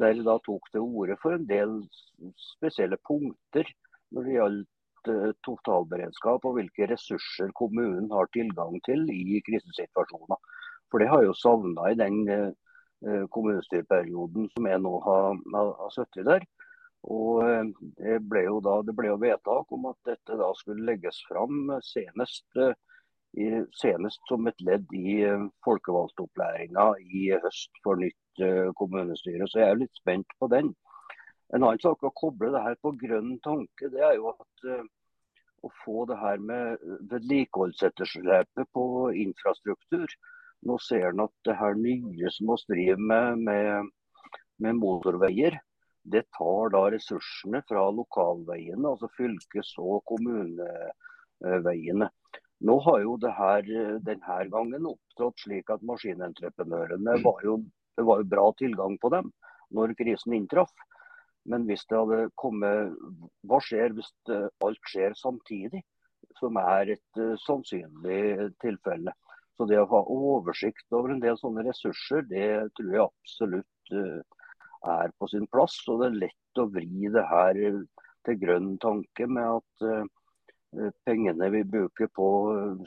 [0.00, 1.80] Der jeg da tok til orde for en del
[2.38, 3.66] spesielle punkter
[4.14, 4.68] når det gjaldt
[5.46, 10.36] totalberedskap og hvilke ressurser kommunen har tilgang til i krisesituasjoner.
[10.90, 15.94] For det har jeg jo savna i den eh, kommunestyreperioden som jeg nå har, har
[15.94, 16.46] sittet der.
[17.08, 20.86] Og eh, det ble jo da det ble jo vedtak om at dette da skulle
[20.88, 25.20] legges fram senest, eh, senest som et ledd i
[25.64, 28.42] folkevalgtopplæringa i høst for nytt
[28.78, 29.46] kommunestyre.
[29.46, 30.72] Så jeg er litt spent på den.
[31.54, 34.66] En annen sak å koble det her på grønn tanke, det er jo at
[35.66, 36.82] å få det her med
[37.12, 38.84] vedlikeholdsetterslepet på
[39.22, 40.10] infrastruktur
[40.68, 43.90] nå ser en at det her nye som vi driver med, med,
[44.60, 45.56] med, motorveier,
[46.02, 52.08] det tar da ressursene fra lokalveiene, altså fylkes- og kommuneveiene.
[52.60, 53.68] Nå har jo det her
[54.04, 57.60] denne gangen opptrådt slik at maskinentreprenørene var jo,
[57.96, 59.30] det var jo bra tilgang på dem
[59.76, 60.72] når krisen inntraff.
[61.48, 62.92] Men hvis det hadde kommet
[63.48, 65.80] Hva skjer hvis alt skjer samtidig,
[66.38, 69.14] som er et uh, sannsynlig tilfelle?
[69.56, 74.20] Så det å ha oversikt over en del sånne ressurser, det tror jeg absolutt uh,
[74.86, 75.76] er på sin plass.
[75.88, 77.60] Og det er lett å vri det her
[78.26, 82.28] til grønn tanke med at uh, pengene vi bruker på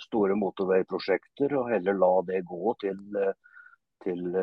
[0.05, 3.01] store motorveiprosjekter, og heller la det gå til,
[4.05, 4.37] til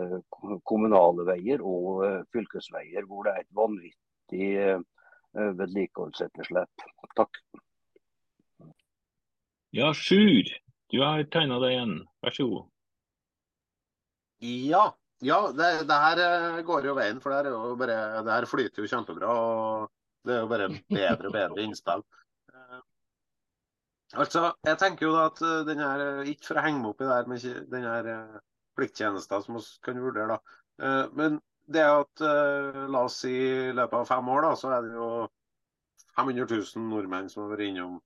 [0.68, 4.50] kommunale veier og fylkesveier, hvor det er et vanvittig
[5.62, 6.84] vedlikeholdsetterslep.
[7.16, 7.40] Takk.
[9.72, 10.50] Ja, Sjur.
[10.90, 11.92] Du har tegna deg igjen.
[12.24, 12.64] Vær så god.
[14.42, 14.84] Ja.
[15.20, 18.84] Ja det, det, her eh, går jo veien, for det, jo bare, det her flyter
[18.84, 19.32] jo kjempebra.
[19.34, 19.90] og
[20.24, 22.04] Det er jo bare bedre og bedre innspill.
[22.54, 22.78] Eh,
[24.22, 27.04] altså, jeg tenker jo da at eh, den her, Ikke for å henge meg opp
[27.04, 28.10] i det her med den her
[28.80, 30.40] plikttjenesten som vi kan vurdere, da.
[31.12, 31.36] Men
[31.68, 35.08] det at la oss si i løpet av fem år, da, så er det jo
[36.16, 37.98] 500 000 nordmenn som har vært innom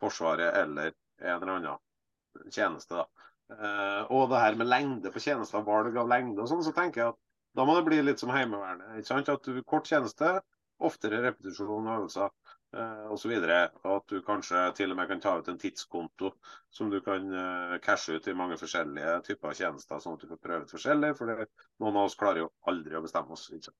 [0.00, 3.02] Forsvaret eller en eller annen tjeneste.
[3.02, 3.04] da.
[3.52, 7.02] Uh, og det her med lengde på tjenester, valg av lengde og sånn, så tenker
[7.02, 7.20] jeg at
[7.54, 8.96] da må det bli litt som Heimevernet.
[8.98, 9.30] ikke sant?
[9.30, 10.38] At du Kort tjeneste
[10.84, 12.30] oftere repetisjon av øvelser
[12.74, 13.34] uh, osv.
[13.36, 16.32] At du kanskje til og med kan ta ut en tidskonto
[16.74, 20.32] som du kan uh, cashe ut i mange forskjellige typer av tjenester, sånn at du
[20.32, 21.12] får prøve ut forskjellig.
[21.20, 23.50] For noen av oss klarer jo aldri å bestemme oss.
[23.54, 23.74] ikke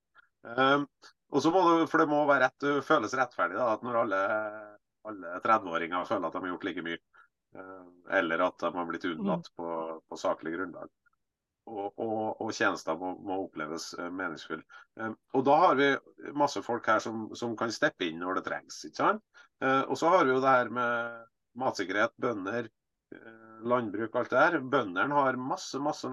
[0.45, 0.83] Um,
[1.33, 4.19] og så må det, for det må være rett, føles rettferdig da, at når alle,
[5.09, 6.99] alle 30-åringer føler at de har gjort like mye,
[8.19, 9.67] eller at de har blitt unnlatt på,
[10.09, 10.89] på saklig grunnlag,
[11.65, 14.17] og, og, og tjenester må, må oppleves meningsfull.
[14.19, 14.65] meningsfulle.
[15.01, 15.87] Um, og da har vi
[16.37, 18.83] masse folk her som, som kan steppe inn når det trengs.
[18.85, 19.23] ikke sant?
[19.65, 21.21] Og så har vi jo det her med
[21.57, 22.67] matsikkerhet, bønder,
[23.65, 24.59] landbruk, alt det der.
[24.59, 26.09] Bøndene har masse, masse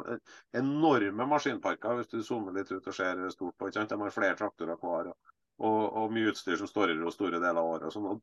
[0.57, 3.69] enorme maskinparker, hvis du zoomer litt ut og ser stort på.
[3.69, 3.93] Ikke sant?
[3.93, 5.33] De har flere traktorer hver og,
[5.63, 7.89] og, og, mye utstyr som står i store deler av året.
[7.91, 8.23] og sånn.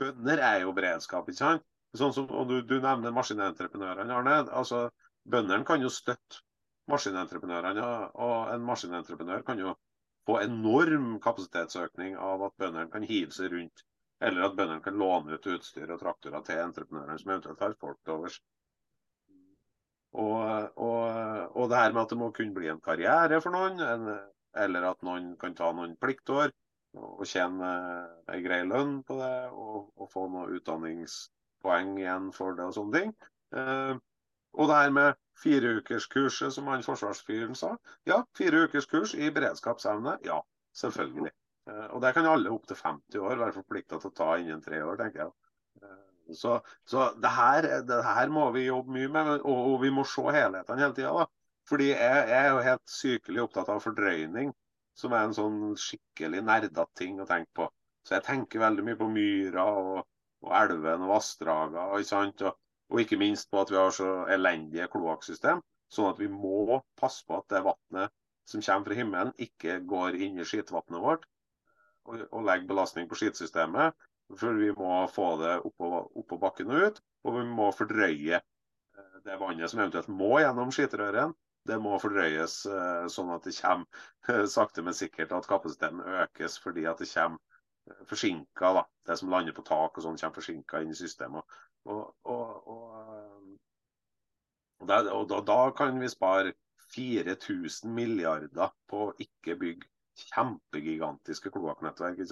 [0.00, 1.66] Bønder er jo beredskap, ikke sant?
[1.96, 4.36] Sånn som, og du, du nevner maskinentreprenørene, Arne.
[4.50, 4.88] altså
[5.26, 6.42] Bøndene kan jo støtte
[6.92, 7.86] maskinentreprenørene,
[8.26, 9.74] og en maskinentreprenør kan jo
[10.26, 13.86] få enorm kapasitetsøkning av at bøndene kan hive seg rundt
[14.20, 17.98] eller at bøndene kan låne ut utstyr og traktorer til entreprenørene som eventuelt har folk
[18.00, 18.38] til overs.
[20.16, 20.38] Og,
[20.80, 21.02] og,
[21.52, 24.14] og, det her med at det må kunne bli en karriere for noen, en,
[24.56, 26.54] eller at noen kan ta noen pliktår
[26.96, 27.72] og tjene
[28.32, 30.48] ei grei lønn på det, og, og, få noe
[31.66, 33.14] utdanningspoeng igjen for det og sånne ting.
[33.54, 33.96] Eh,
[34.56, 37.76] og det her med fireukerskurset, som han forsvarsfyren sa.
[38.06, 40.18] Ja, fire ukers kurs i beredskapsevne.
[40.24, 40.40] Ja,
[40.74, 41.32] selvfølgelig.
[41.68, 44.62] Eh, og det kan alle opp til 50 år være forplikta til å ta innen
[44.62, 45.32] tre år, tenker jeg.
[45.82, 49.90] Eh, så, så det, her, det, her, må vi jobbe mye med, og, og vi
[49.90, 51.26] må se helhetene hele tida.
[51.66, 54.52] Fordi jeg, jeg, er jo helt sykelig opptatt av fordrøyning,
[54.96, 57.66] som er en sånn skikkelig nerdete ting å tenke på.
[58.06, 60.04] Så jeg tenker veldig mye på myra og,
[60.44, 61.86] og elven og vassdragene.
[61.94, 62.42] Og,
[62.90, 65.62] og, ikke minst på at vi har så elendige kloakksystem.
[65.92, 68.12] Sånn at vi må passe på at det vannet
[68.46, 71.26] som kommer fra himmelen, ikke går inn i skitvannet vårt
[72.06, 73.96] og legger belastning på skitsystemet.
[74.38, 75.88] For vi må få det oppå,
[76.20, 77.00] oppå bakken og ut.
[77.26, 81.34] Og vi må fordrøye eh, det vannet som eventuelt må gjennom skitrøren.
[81.66, 86.86] Det må fordrøyes eh, sånn at det kommer sakte, men sikkert at kapasiteten økes fordi
[86.90, 87.38] at det kommer
[88.10, 88.72] forsinka.
[88.78, 88.84] Da.
[89.06, 91.58] Det som lander på tak og sånn, kommer forsinka inn i systemet.
[91.86, 93.58] Og, og, og,
[94.80, 96.54] og da, da, kan vi spare
[96.94, 99.90] 4000 milliarder på å ikke bygge
[100.26, 102.22] kjempegigantiske kloakknettverk.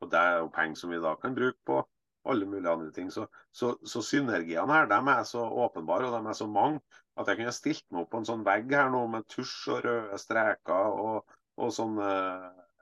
[0.00, 1.80] Og Det er jo penger som vi da kan bruke på
[2.28, 3.10] alle mulige andre ting.
[3.10, 6.80] Så, så, så synergiene her de er så åpenbare og de er så mange
[7.20, 9.84] at jeg kunne stilt meg opp på en sånn vegg her nå med tusj og
[9.86, 12.10] røde streker og, og sånne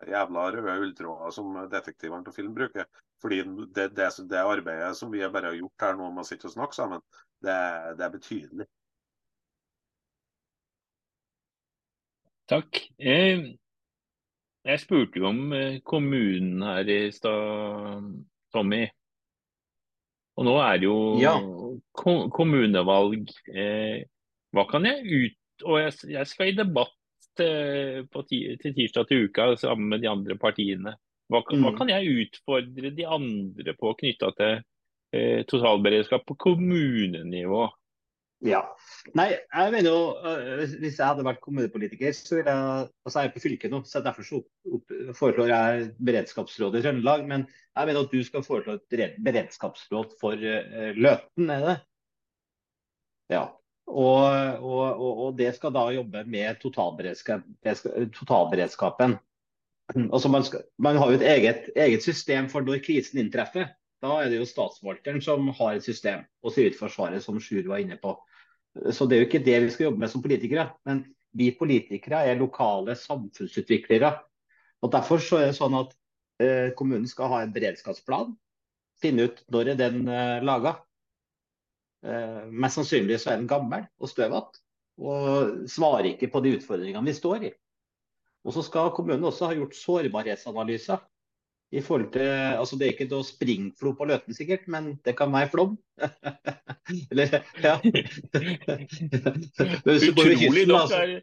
[0.07, 2.87] jævla røde ulltråder som detektivene på film bruker.
[3.23, 3.43] Fordi
[3.75, 6.55] det, det, det, arbeidet som vi bare har gjort her nå med å sitte og
[6.55, 7.03] snakke sammen,
[7.43, 7.57] det,
[7.99, 8.69] det er betydelig.
[12.49, 12.79] Takk.
[12.97, 13.43] Eh,
[14.69, 18.07] jeg spurte jo om eh, kommunen her i stad,
[18.55, 18.87] Tommy.
[20.39, 21.35] Og nå er det jo ja.
[21.99, 23.27] kommunevalg.
[23.51, 24.07] Eh,
[24.55, 25.37] hva kan jeg ut...
[25.67, 26.95] Og jeg, jeg skal i debatt
[27.39, 28.09] til,
[28.63, 30.95] til, tirsdag til uka sammen med de andre partiene.
[31.29, 31.65] Hva, mm.
[31.65, 34.55] hva kan jeg utfordre de andre på knytta til
[35.13, 37.67] eh, totalberedskap på kommunenivå?
[38.47, 38.61] Ja.
[39.19, 43.31] Nei, jeg mener jo uh, Hvis jeg hadde vært kommunepolitiker, så ville jeg altså jeg
[43.31, 47.27] er på fylket nå, så derfor så opp, foreslår jeg beredskapsrådet i Trøndelag.
[47.27, 51.77] Men jeg mener at du skal foreslå et beredskapsråd for uh, Løten, er det?
[53.35, 53.45] Ja.
[53.89, 57.47] Og, og, og, det skal da jobbe med totalberedskap,
[58.17, 59.17] totalberedskapen.
[59.97, 63.71] Altså man, skal, man, har jo et eget, eget system for når krisen inntreffer.
[64.05, 67.97] Da er det jo statsforvalteren som har et system, og Sivilforsvaret, som Sjur var inne
[67.99, 68.13] på.
[68.95, 70.69] Så det er jo ikke det vi skal jobbe med som politikere.
[70.87, 71.03] Men
[71.35, 74.13] vi politikere er lokale samfunnsutviklere.
[74.85, 75.97] Og Derfor så er det sånn at
[76.43, 78.37] eh, kommunen skal ha en beredskapsplan.
[79.03, 80.77] Finne ut når er den eh, laga.
[82.07, 84.63] Eh, mest sannsynlig så er den gammel og støvete.
[84.99, 87.53] Og svarer ikke på de utfordringene vi står i.
[88.47, 91.03] Og så skal kommunen også ha gjort sårbarhetsanalyser
[91.77, 92.25] i forhold til,
[92.57, 95.75] altså Det er ikke noe springflo på Løten sikkert, men det kan være flom.
[97.13, 97.75] Eller, ja.
[99.85, 101.03] Utrolig nok altså.
[101.03, 101.21] er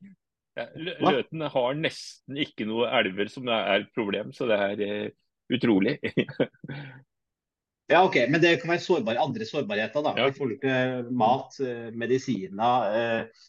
[1.01, 5.09] Løten har nesten ikke noe elver som er et problem, så det er uh,
[5.51, 5.97] utrolig.
[7.91, 8.15] ja, OK.
[8.29, 10.29] Men det kan være sårbare, andre sårbarheter da, ja.
[10.29, 13.43] i forhold til mat, eh, medisiner, uh,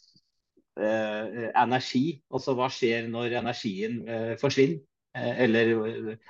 [0.81, 2.05] uh, energi.
[2.33, 4.03] Altså hva skjer når energien
[4.41, 4.83] forsvinner?
[5.17, 5.71] Eh, eller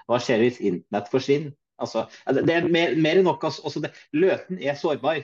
[0.08, 1.56] hva skjer hvis internett forsvinner?
[1.78, 3.44] Altså, det er mer, mer enn nok.
[3.50, 5.22] Altså, det, løten er sårbar.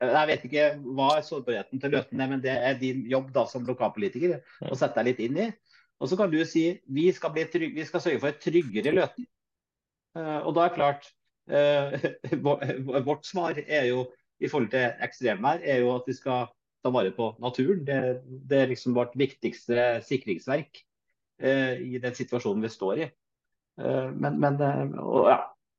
[0.00, 3.32] Eh, jeg vet ikke hva er sårbarheten til Løten er, men det er din jobb
[3.34, 4.38] da som lokalpolitiker
[4.70, 5.50] å sette deg litt inn i.
[6.00, 9.26] Og så kan du si vi skal, trygg, vi skal sørge for et tryggere Løten.
[10.16, 11.04] Og da er klart
[13.08, 14.04] Vårt svar er jo
[14.40, 16.48] i forhold til ekstremvær er jo at vi skal
[16.84, 17.84] ta vare på naturen.
[17.86, 17.98] Det,
[18.48, 20.80] det er liksom vårt viktigste sikringsverk
[21.40, 23.08] i den situasjonen vi står i.
[23.80, 24.58] Men, men,
[25.00, 25.38] og, ja.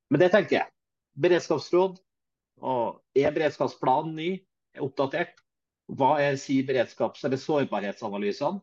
[0.09, 0.71] men det tenker jeg.
[1.21, 1.99] Beredskapsråd.
[2.61, 4.29] Og er beredskapsplanen ny?
[4.77, 5.41] Er oppdatert?
[5.91, 8.61] Hva er si beredskaps- eller sårbarhetsanalysene?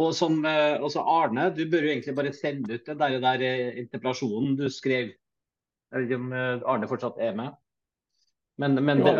[0.00, 0.38] Og som
[0.80, 3.42] også Arne, du bør jo egentlig bare sende ut den der, der
[3.82, 5.10] interpellasjonen du skrev.
[5.12, 7.58] Jeg vet ikke om Arne fortsatt er med?
[8.56, 9.12] Men, men det,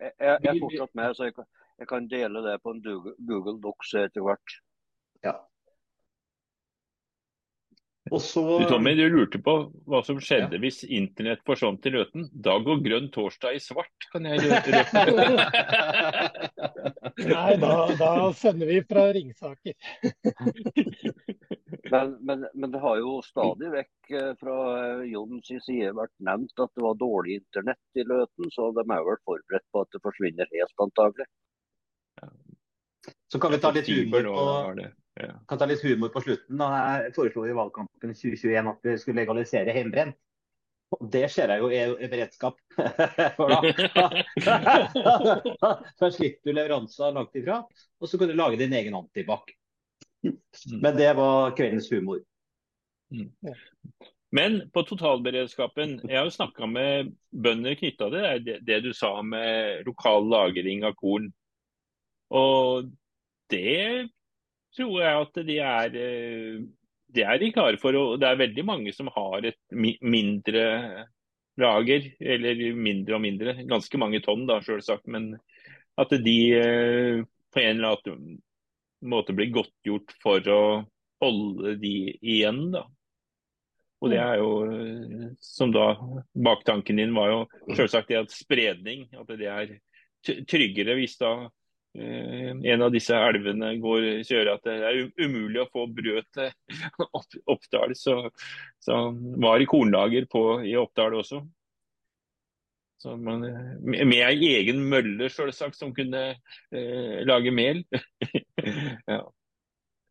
[0.00, 1.48] jeg, jeg er fortsatt med, så jeg kan,
[1.78, 2.80] jeg kan dele det på en
[3.28, 4.56] Google Docs etter hvert.
[5.24, 5.36] Ja.
[8.14, 9.54] Og så Du, Tommy, du lurte på
[9.90, 12.28] hva som skjedde hvis internett forsvant i Løten.
[12.30, 14.84] Da går grønn torsdag i svart, kan jeg gjøre.
[17.32, 19.74] Nei, da, da sender vi fra Ringsaker.
[21.90, 24.56] Men, men, men, det har jo stadig vekk fra
[25.06, 29.20] Jons side vært nevnt at det var dårlig internett i Løten, så de er vel
[29.22, 31.28] forberedt på at det forsvinner helt, antagelig.
[33.30, 34.46] Så kan vi ta litt humor på,
[35.20, 35.32] ja.
[35.48, 36.60] kan ta litt humor på slutten.
[36.60, 36.68] Da.
[37.06, 40.18] Jeg foreslo i valgkampen 2021 at vi skulle legalisere hjemmebrent.
[40.94, 42.58] Og det ser jeg jo er, er beredskap.
[43.36, 43.58] For da,
[46.00, 47.56] da slipper du leveranser langt ifra,
[47.98, 49.50] og så kan du lage din egen antibac.
[50.22, 52.22] Men det var kveldens humor.
[54.36, 59.22] Men på totalberedskapen, jeg har jo snakka med bønder knytta til det, det du sa
[59.26, 61.30] med lokal lagring av korn.
[62.34, 62.90] Og
[63.52, 64.08] det
[64.76, 66.00] tror jeg at de er
[67.16, 67.96] de er de klare for.
[67.96, 70.64] Og det er veldig mange som har et mindre
[71.60, 73.54] lager, eller mindre og mindre.
[73.68, 75.06] Ganske mange tonn, da, selvsagt.
[75.12, 75.32] Men
[75.96, 76.36] at de
[77.52, 78.36] på en eller annen
[79.06, 80.60] måte blir godtgjort for å
[81.22, 82.84] holde de igjen, da.
[84.04, 84.50] Og det er jo,
[85.40, 85.94] som da
[86.36, 89.06] Baktanken din var jo selvsagt det at spredning.
[89.16, 89.72] At det er
[90.44, 91.30] tryggere hvis da
[91.96, 96.50] en av disse elvene går, kjører at det er umulig å få brød til
[97.54, 97.94] Oppdal.
[97.98, 98.18] Så,
[98.82, 98.98] så
[99.42, 101.42] var i kornlager på, i Oppdal også.
[103.02, 103.44] Så man,
[103.84, 107.82] med ei egen mølle selvsagt, som kunne eh, lage mel.
[109.12, 109.20] ja.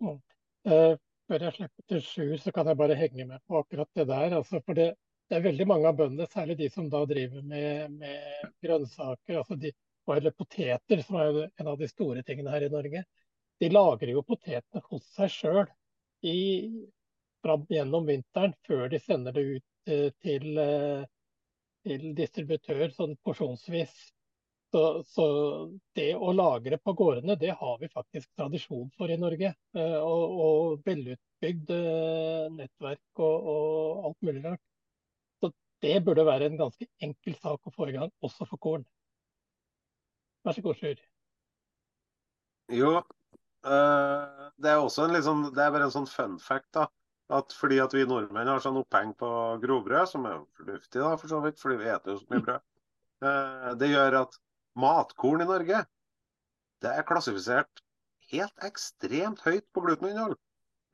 [0.06, 0.94] uh,
[1.26, 4.38] før jeg slipper til sju, så kan jeg bare henge med på akkurat det der.
[4.38, 4.92] Altså, for det,
[5.28, 9.42] det, er veldig mange av bøndene, særlig de som da driver med, med grønnsaker.
[9.42, 9.74] altså de
[10.14, 13.04] eller poteter, som er en av de store tingene her i Norge,
[13.60, 15.66] de lagrer jo potetene hos seg sjøl
[17.70, 21.06] gjennom vinteren før de sender det ut eh, til, eh,
[21.86, 23.94] til distributør sånn porsjonsvis.
[24.74, 25.26] Så, så,
[25.96, 29.54] det å lagre på gårdene, det har vi faktisk tradisjon for i Norge.
[29.78, 31.72] Eh, og, og velutbygd
[32.58, 34.64] nettverk og, og alt mulig rart.
[35.40, 35.54] Så
[35.86, 38.86] det burde være en ganske enkel sak å få i gang, også for korn.
[40.46, 41.00] Vær så god, Sjur.
[42.74, 42.92] Jo,
[43.66, 46.70] uh, det er også en liksom, det er bare en sånn fun fact.
[46.78, 46.86] da,
[47.34, 49.30] at Fordi at vi nordmenn har sånn oppheng på
[49.64, 52.66] grovbrød, som er fornuftig, da, for så vidt, fordi vi eter jo så mye brød.
[53.26, 54.40] Uh, det gjør at
[54.78, 55.82] matkorn i Norge
[56.84, 57.82] det er klassifisert
[58.30, 60.38] helt ekstremt høyt på gluteninnhold.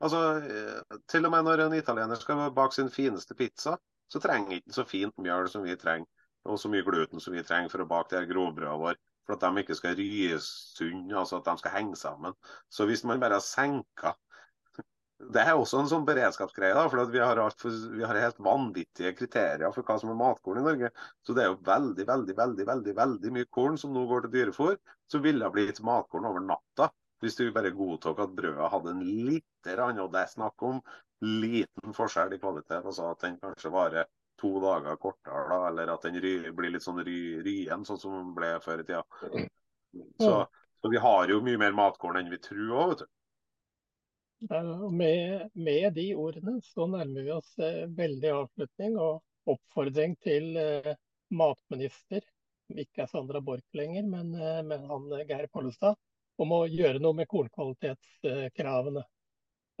[0.00, 3.76] Altså, uh, til og med når en italiener skal bake sin fineste pizza,
[4.08, 6.08] så trenger ikke så fint mjøl som vi trenger,
[6.48, 9.36] og så mye gluten som vi trenger for å bake det her grovbrødet vårt for
[9.36, 10.50] at de ikke skal ryes
[10.84, 12.36] unn, altså at de skal henge sammen.
[12.72, 14.18] Så hvis man bare senker
[15.22, 19.12] Det er også en sånn beredskapsgreie, da, for vi har, for, vi har, helt vanvittige
[19.14, 20.90] kriterier for hva som er matkorn i Norge.
[21.22, 24.32] Så det er jo veldig veldig, veldig, veldig, veldig mye korn som nå går til
[24.34, 26.90] dyrefôr, som ville ha blitt matkorn over natta.
[27.22, 30.82] Hvis du bare godtok at brødet hadde en lite grann, og det er snakk om
[31.22, 32.82] liten forskjell i kvalitet.
[32.82, 34.10] altså At den kanskje varer
[34.42, 38.18] to dager kortere, da, eller at den ry, blir litt sånn ry, ryen, sånn som
[38.18, 39.02] den ble før i tida.
[40.18, 40.32] Så,
[40.82, 43.10] så, vi har jo mye mer matkorn enn vi tror òg, vet du.
[44.90, 50.96] Med, med, de ordene så nærmer vi oss eh, veldig avslutning og oppfordring til eh,
[51.30, 52.26] matminister,
[52.66, 55.94] som ikke er Sandra Borch lenger, men, eh, men han Geir Pollestad,
[56.42, 59.04] om å gjøre noe med kornkvalitetskravene.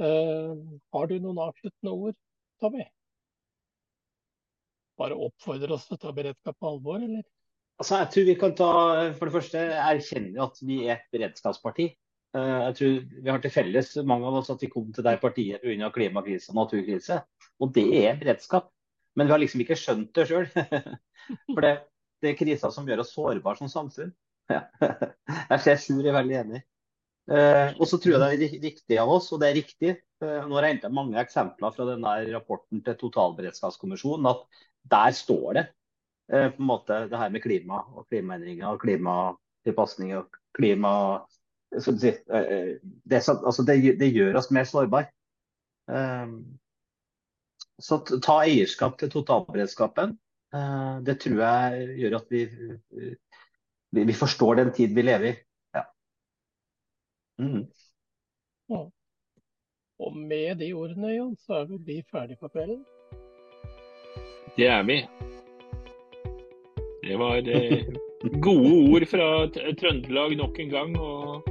[0.02, 2.16] Har du noen avsluttende ord,
[2.62, 2.84] Tommy?
[4.98, 7.24] Bare oppfordre oss til å ta beredskap på alvor, eller?
[7.80, 8.70] Altså, jeg tror vi kan ta,
[9.16, 11.88] For det første erkjenner at vi er et beredskapsparti.
[12.36, 15.18] Eh, jeg tror Vi har til felles mange av oss at vi kom til det
[15.20, 15.90] partiet pga.
[15.94, 17.22] klimakrise og naturkrise.
[17.60, 18.70] Og det er beredskap.
[19.16, 20.46] Men vi har liksom ikke skjønt det sjøl.
[21.54, 21.72] For det,
[22.22, 24.14] det, er kriser som gjør oss sårbare som samfunn.
[24.52, 26.62] Jeg ser Sjur er veldig enig.
[27.30, 29.92] Eh, og så tror jeg det er riktig av oss, og det er riktig.
[30.24, 34.42] Eh, nå har jeg henta mange eksempler fra denne rapporten til totalberedskapskommisjonen, at
[34.90, 35.64] der står det
[36.32, 40.92] eh, på en måte det her med klima og klimaendringer og klimatilpasning og klima
[41.80, 45.10] si, eh, det, altså det, det, gjør oss mer sårbare.
[45.90, 46.34] Eh,
[47.82, 50.16] så ta eierskap til totalberedskapen.
[50.54, 52.42] Eh, det tror jeg gjør at vi,
[54.02, 55.36] vi forstår den tid vi lever i.
[55.76, 55.86] Ja.
[57.40, 57.64] Mm.
[60.02, 62.82] Og med de ordene, Jan, så er vi ferdig for kvelden.
[64.56, 64.98] Det er vi.
[67.02, 67.82] Det var eh,
[68.44, 69.28] gode ord fra
[69.80, 70.94] Trøndelag nok en gang.
[71.00, 71.42] og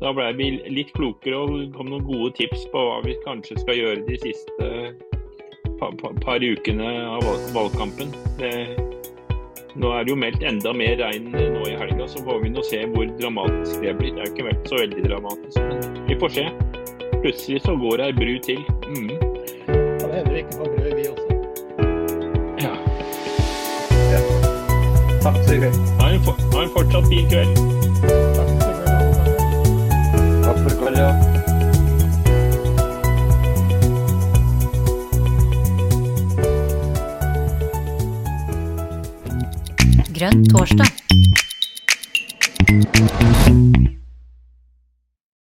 [0.00, 3.80] Da ble vi litt klokere og kom noen gode tips på hva vi kanskje skal
[3.80, 4.70] gjøre de siste
[5.80, 7.26] par, par ukene av
[7.56, 8.14] valgkampen.
[8.38, 8.52] Det,
[9.74, 12.62] nå er det jo meldt enda mer regn nå i helga, så får vi nå
[12.66, 14.14] se hvor dramatisk det blir.
[14.14, 16.48] Det er jo ikke vært så veldig dramatisk, men vi får se.
[17.24, 18.66] Plutselig så går ei bru til.
[18.86, 19.14] Mm.
[19.66, 21.33] Kan hende vi ikke får brød, vi også.
[25.24, 25.72] Takk for.
[25.98, 27.56] Ha en, for, ha en fortsatt fin kveld.
[30.44, 31.10] Takk for i kveld, ja.
[40.12, 40.92] Grønn torsdag.